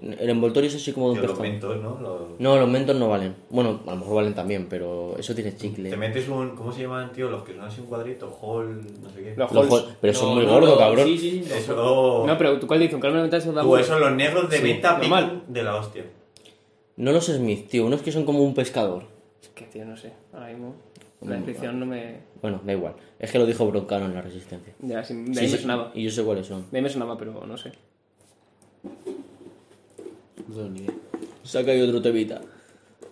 [0.00, 1.98] El envoltorio es así como de un Tío, los mentos, ¿no?
[2.00, 3.34] Los- No, los mentos no valen.
[3.50, 5.90] Bueno, a lo mejor valen también, pero eso tiene chicle.
[5.90, 6.50] Te metes un.
[6.56, 7.28] ¿Cómo se llaman, tío?
[7.28, 9.34] Los que son así un cuadrito, hall, no sé qué.
[9.36, 9.96] Los Los Halls.
[10.00, 11.04] pero son muy no, gordos, no, cabrón.
[11.06, 11.52] Sí, sí, sí.
[11.52, 12.24] Eso.
[12.26, 12.94] No, pero ¿tú cuál dices?
[12.94, 15.24] ¿Un caramelo de menta se da Tú, esos los negros de Sí, venta normal.
[15.24, 16.04] pican de la hostia.
[16.96, 19.04] No los Smith, tío, unos que son como un pescador.
[19.42, 20.12] Es que, tío, no sé.
[20.32, 20.74] Ahora mismo
[21.22, 22.20] la descripción no me...
[22.40, 22.94] Bueno, da igual.
[23.18, 24.72] Es que lo dijo Broncano en la Resistencia.
[24.80, 25.90] Ya, sí, de Sí, ahí me sí, sonaba.
[25.94, 26.66] Y yo sé cuáles son.
[26.70, 27.72] De ahí me sonaba, pero no sé.
[30.48, 30.94] No tengo ni idea.
[31.44, 32.40] Saca ahí otro temita.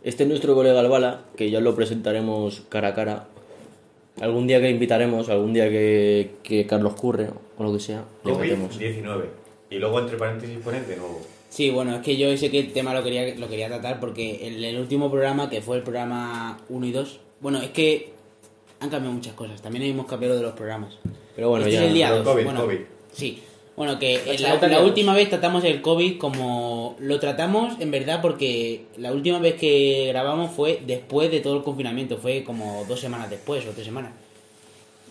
[0.02, 3.28] Este es nuestro colega Albala, que ya lo presentaremos cara a cara.
[4.20, 7.28] Algún día que invitaremos, algún día que, que Carlos curre
[7.58, 8.78] o lo que sea, le metemos.
[8.78, 9.24] COVID-19.
[9.70, 11.20] Y luego entre paréntesis ponen de nuevo.
[11.48, 14.46] Sí, bueno, es que yo ese que el tema lo quería, lo quería tratar porque
[14.46, 18.12] en el último programa, que fue el programa 1 y 2, bueno, es que
[18.80, 19.60] han cambiado muchas cosas.
[19.60, 20.98] También hemos cambiado de los programas.
[21.34, 21.82] Pero bueno, este ya.
[21.82, 22.32] es el día Pero 2.
[22.32, 22.78] COVID, bueno, COVID.
[23.12, 23.42] Sí.
[23.76, 28.22] Bueno, que en la, la última vez tratamos el COVID como lo tratamos en verdad
[28.22, 33.00] porque la última vez que grabamos fue después de todo el confinamiento, fue como dos
[33.00, 34.12] semanas después o tres semanas.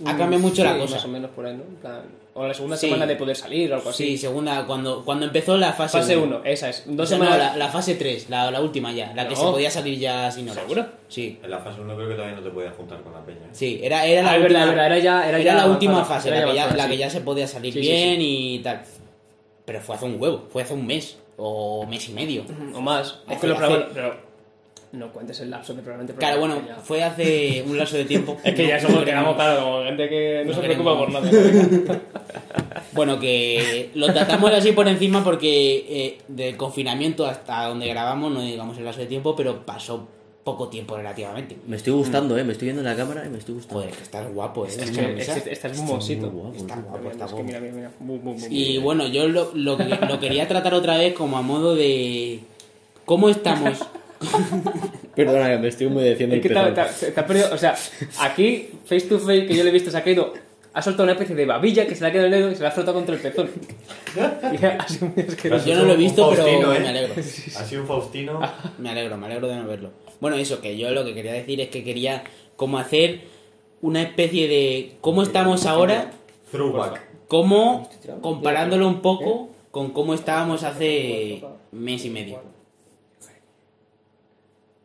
[0.04, 0.96] Ha cambiado mucho Sí, la cosa.
[0.96, 1.64] Más o menos por ahí, ¿no?
[1.64, 2.02] En plan,
[2.38, 2.88] O la segunda Sí.
[2.88, 4.04] semana de poder salir o algo así.
[4.08, 6.38] Sí, segunda, cuando, cuando empezó la fase Fase uno.
[6.39, 6.84] 1, esa es.
[6.86, 7.38] Dos No, semanas.
[7.38, 9.39] la, la fase 3, la, la última ya, la que No.
[9.39, 10.64] se podía salir ya sin horas.
[10.64, 10.86] ¿Seguro?
[11.08, 11.39] Sí.
[11.41, 13.38] En la fase 1 creo que todavía no te podías juntar con la peña.
[13.46, 13.50] ¿eh?
[13.54, 16.28] Sí, era, era la Ah, última, verdad, era ya- era ya la avanzada, última fase,
[16.28, 17.00] era la, que ya, avanzada, la que sí.
[17.00, 18.82] ya se podía salir Sí, sí, bien y tal.
[19.64, 22.43] Pero fue hace un huevo, fue hace un mes o mes y medio.
[22.74, 23.20] O más.
[23.30, 24.18] Es que hace- Pero.
[24.96, 26.18] No cuentes el lapso de probablemente.
[26.20, 28.38] Claro, bueno, que ya- fue hace un lapso de tiempo.
[28.43, 30.62] Es que ya No- somos, no quedamos, queremos- claro, como gente que no, no se
[30.62, 32.02] queremos- preocupa por nada.
[32.93, 38.41] Bueno, que lo tratamos así por encima porque eh, del confinamiento hasta donde grabamos, no
[38.41, 40.08] digamos el lapso de tiempo, pero pasó
[40.46, 41.58] poco tiempo relativamente.
[41.68, 42.43] Me estoy gustando, eh.
[42.46, 43.82] Me estoy viendo en la cámara y me estoy gustando.
[43.82, 44.70] Joder, que estás guapo, eh.
[44.70, 45.36] Es que mesa.
[45.38, 46.28] este- estás muy mosito.
[46.32, 46.84] Muy guapo, Está tío.
[46.84, 47.43] guapo, está Es que guapo.
[47.48, 47.91] mira, mira, mira.
[48.00, 48.84] Bu, bu, bu, Y bu.
[48.84, 52.39] bueno, yo lo, lo, que- lo quería tratar otra vez como a modo de...
[53.06, 53.80] ¿Cómo estamos?
[55.16, 57.76] Perdona, me estoy humedeciendo Es el que te, te te ha perdido, o sea,
[58.20, 60.34] aquí, face to face, que yo le he visto, se ha caído,
[60.74, 62.55] ha soltado una especie de babilla que se le ha quedado en el dedo y
[62.55, 63.49] se la ha frotado contra el pezón.
[64.16, 65.66] Y ha sido muy asqueroso.
[65.66, 66.80] Yo no lo he visto, Un pero Faustino, ¿eh?
[66.82, 67.13] me alegro.
[67.16, 68.39] Ha sido un Faustino.
[68.78, 69.91] Me alegro, me alegro de no verlo.
[70.20, 72.24] Bueno, eso, que yo lo que quería decir es que quería
[72.57, 73.22] como hacer
[73.82, 74.95] una especie de...
[75.01, 76.11] ¿Cómo estamos ahora?
[76.51, 77.01] Throwback.
[77.28, 77.89] ¿Cómo?
[78.22, 81.41] Comparándolo un poco con cómo estábamos hace
[81.72, 82.41] mes y medio.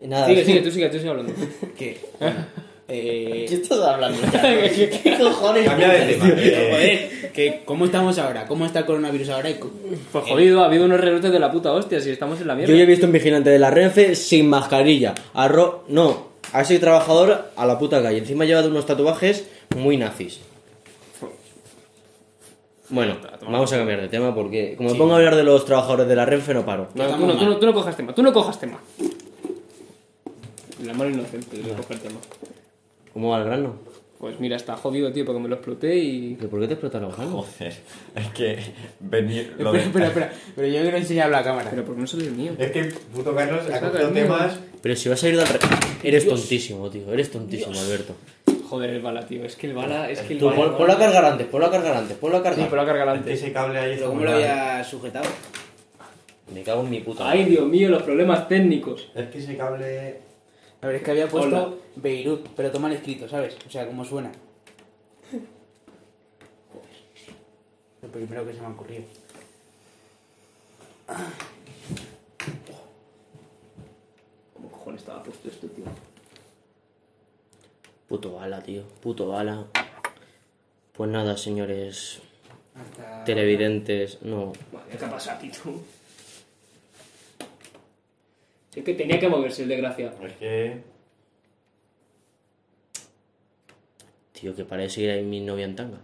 [0.03, 0.27] Nada.
[0.27, 1.33] Sigue, sigue, tú sigue, tú sigue hablando.
[1.77, 2.01] Que...
[2.89, 4.19] eh, ¿Qué estás hablando?
[4.33, 5.65] ¿Qué, qué cojones?
[5.69, 6.29] Cambia de tema.
[6.29, 8.47] eh, Joder, que ¿cómo estamos ahora?
[8.47, 9.51] ¿Cómo está el coronavirus ahora?
[10.13, 12.73] Pues jodido, ha habido unos rebrotes de la puta hostia, si estamos en la mierda.
[12.73, 15.15] Yo ya he visto un vigilante de la Renfe sin mascarilla.
[15.35, 15.85] Arro...
[15.89, 18.19] No, ha sido trabajador a la puta calle.
[18.19, 19.47] Encima lleva unos tatuajes
[19.77, 20.41] muy nazis.
[22.89, 26.09] Bueno, vamos a cambiar de tema porque como me pongo a hablar de los trabajadores
[26.09, 26.89] de la Renfe no paro.
[26.95, 28.81] No, tú, no, tú, no, tú no cojas tema, tú no cojas tema.
[30.85, 32.21] La mano inocente de coger tema.
[33.13, 33.75] ¿Cómo va el grano?
[34.19, 36.35] Pues mira, está jodido, tío, porque me lo exploté y.
[36.35, 37.47] ¿Pero por qué te explotaron los granos?
[37.59, 37.73] Joder,
[38.17, 38.59] es que
[39.01, 39.55] venir.
[39.59, 40.33] lo Espera, de- espera, espera.
[40.55, 41.71] Pero yo quiero enseñarlo a la cámara.
[41.71, 42.53] Pero ¿por qué no sale el mío?
[42.59, 44.23] Es que puto Carlos ha Saca cogido el mío.
[44.25, 44.59] temas.
[44.83, 45.47] Pero si vas a ir del...
[45.47, 45.59] re-
[46.03, 47.11] Eres tontísimo, tío.
[47.13, 48.15] Eres tontísimo, Alberto.
[48.69, 49.45] Joder, el bala, tío.
[49.45, 50.11] Es que el bala.
[50.11, 50.57] Es que el Tú, bala.
[50.59, 52.69] pon, ponlo a cargar antes, ponlo a cargar antes, ponlo a Sí, cargar.
[52.71, 53.33] pero la carga Es que delante.
[53.33, 55.27] ese cable ahí está ¿Pero cómo muy lo había sujetado?
[56.55, 57.29] Me cago en mi puta.
[57.31, 59.09] Ay, Dios mío, los problemas técnicos.
[59.15, 60.29] Es que ese cable.
[60.83, 61.75] A ver, es que había puesto Hola.
[61.97, 63.57] Beirut, pero toma el escrito, ¿sabes?
[63.67, 64.33] O sea, cómo suena.
[68.03, 69.05] Lo primero que se me ha ocurrido.
[74.55, 75.85] ¿Cómo cojones estaba puesto esto, tío?
[78.09, 78.85] Puto bala, tío.
[79.03, 79.67] Puto bala.
[80.95, 82.21] Pues nada, señores
[82.75, 83.25] Hasta...
[83.25, 84.23] televidentes.
[84.23, 84.53] No.
[84.73, 85.83] Madre, ¿qué ha pasado tú?
[88.75, 90.25] Es que tenía que moverse el desgraciado.
[90.27, 90.83] Es que.
[94.33, 95.99] Tío, que para de seguir ahí mi novia en tanga.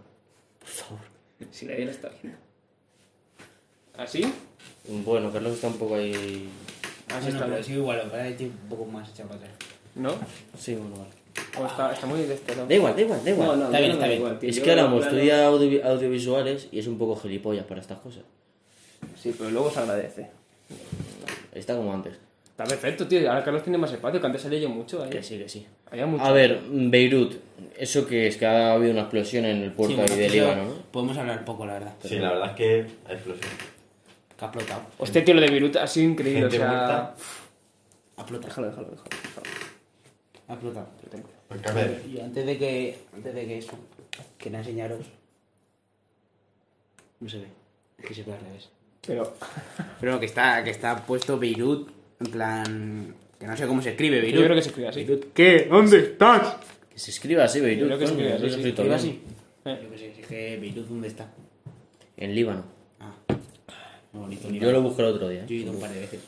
[0.59, 0.99] Por favor.
[1.51, 2.37] Si nadie la está viendo.
[3.97, 4.21] ¿Así?
[5.05, 6.49] Bueno, Carlos está un poco ahí.
[7.07, 7.63] Así Bueno, está pero bien.
[7.63, 9.55] sí, igual, estoy un poco más echado para atrás.
[9.95, 10.13] ¿No?
[10.57, 11.09] Sí, bueno, vale.
[11.59, 12.67] O está, está muy de este lado.
[12.67, 13.47] Da igual, da igual, da igual.
[13.47, 14.19] No, no, Está bien, no está bien.
[14.19, 14.49] igual, tío.
[14.49, 18.23] es que plano- estudia audio- audiovisuales y es un poco gilipollas para estas cosas.
[19.19, 20.29] Sí, pero luego se agradece.
[21.53, 22.17] Está como antes.
[22.57, 23.29] Está perfecto, tío.
[23.29, 25.05] Ahora Carlos tiene más espacio, que antes salía yo mucho.
[25.05, 25.11] ¿eh?
[25.11, 25.67] Que sí, que sí.
[25.91, 26.23] Había mucho.
[26.23, 27.35] A ver, Beirut.
[27.77, 30.29] Eso que es que ha habido una explosión en el puerto Sí, ahí bueno, de
[30.29, 30.73] Líbano, ¿no?
[30.91, 31.93] Podemos hablar poco, la verdad.
[32.03, 32.79] Sí, la verdad es que.
[32.79, 33.51] Explosión.
[34.35, 34.81] Que ha explotado.
[34.97, 36.49] Hostia, tío, lo de Beirut ha sido increíble.
[36.49, 36.67] Gente o sea.
[36.67, 37.15] muerta.
[38.17, 38.47] Ha explotado.
[38.47, 39.09] Déjalo, déjalo, déjalo.
[39.21, 39.47] déjalo.
[40.47, 40.87] Ha explotado.
[41.47, 43.77] Porque, a ver, Y antes de que, antes de que eso,
[44.39, 45.05] quería enseñaros.
[47.19, 47.47] No se ve,
[47.99, 48.69] es que se ve al revés.
[49.05, 49.35] Pero.
[49.99, 53.15] Pero que está, que está puesto Beirut, en plan.
[53.39, 54.43] Que no sé cómo se escribe Yo Beirut.
[54.45, 55.05] creo que se escribe así.
[55.33, 55.67] ¿Qué?
[55.69, 56.57] ¿Dónde estás?
[56.91, 57.81] Que se escriba así, Beirut.
[57.81, 59.21] Yo creo que se escribe así, escrito ¿Escribe así?
[59.65, 59.87] Eh.
[59.91, 61.31] Yo sé, es que Beirut, ¿dónde está?
[62.17, 62.63] En Líbano.
[62.99, 63.13] Ah,
[64.13, 64.49] muy bonito.
[64.65, 65.45] Yo lo busqué el otro día.
[65.45, 65.61] Yo he ¿eh?
[65.61, 66.19] ido un par de veces.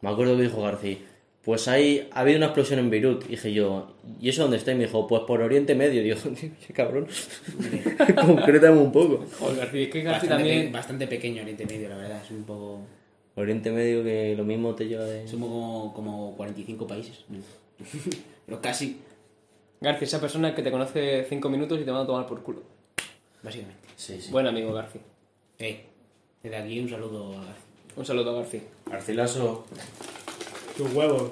[0.00, 0.98] Me acuerdo que dijo García.
[1.42, 3.26] Pues hay, ha habido una explosión en Beirut.
[3.26, 4.70] Dije yo, ¿y eso dónde está?
[4.70, 6.00] Y me dijo, pues por Oriente Medio.
[6.04, 6.18] Digo,
[6.66, 7.08] qué cabrón.
[8.26, 9.24] Concrétame un poco.
[9.40, 10.66] Joder, García, es que García Bastante, también.
[10.66, 12.22] pe- bastante pequeño Oriente Medio, la verdad.
[12.24, 12.80] Es un poco.
[13.34, 15.26] Oriente Medio que lo mismo te lleva de...
[15.26, 17.24] Somos como, como 45 países.
[18.46, 18.98] Pero casi,
[19.80, 22.62] García, esa persona que te conoce 5 minutos y te van a tomar por culo.
[23.42, 23.88] básicamente.
[23.96, 24.30] Sí, sí.
[24.30, 25.00] Buen amigo, García.
[25.58, 25.86] Eh,
[26.42, 27.64] desde aquí un saludo a García.
[27.96, 28.62] Un saludo a García.
[28.86, 29.64] Garcilaso.
[30.76, 31.30] Tus huevos.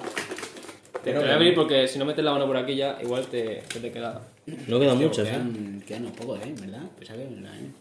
[1.03, 3.63] Te voy a abrir porque si no metes la mano por aquí ya, igual te,
[3.81, 4.21] te queda.
[4.67, 5.31] No quedan muchas, ¿eh?
[5.31, 6.53] Quedan, quedan unos pocos, ¿eh?
[6.59, 6.83] ¿Verdad?
[6.97, 7.55] Pensaba que ¿verdad?
[7.55, 7.71] ¿eh?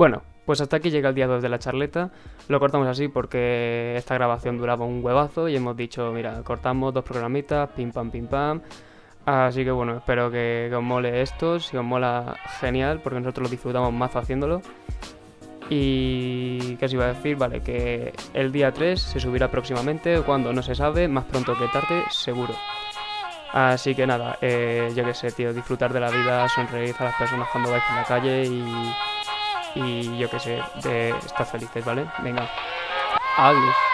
[0.00, 2.10] Bueno, pues hasta aquí llega el día 2 de la charleta.
[2.48, 7.04] Lo cortamos así porque esta grabación duraba un huevazo y hemos dicho, mira, cortamos dos
[7.04, 8.62] programitas, pim pam, pim pam.
[9.26, 13.48] Así que bueno, espero que, que os mole esto, si os mola, genial, porque nosotros
[13.48, 14.62] lo disfrutamos mazo haciéndolo.
[15.68, 20.50] Y qué os iba a decir, vale, que el día 3 se subirá próximamente, cuando
[20.54, 22.54] no se sabe, más pronto que tarde, seguro.
[23.52, 27.16] Así que nada, eh, yo qué sé, tío, disfrutar de la vida, sonreír a las
[27.16, 28.64] personas cuando vais en la calle y,
[29.74, 32.06] y yo qué sé, de estar felices, ¿vale?
[32.22, 32.48] Venga,
[33.36, 33.89] adiós.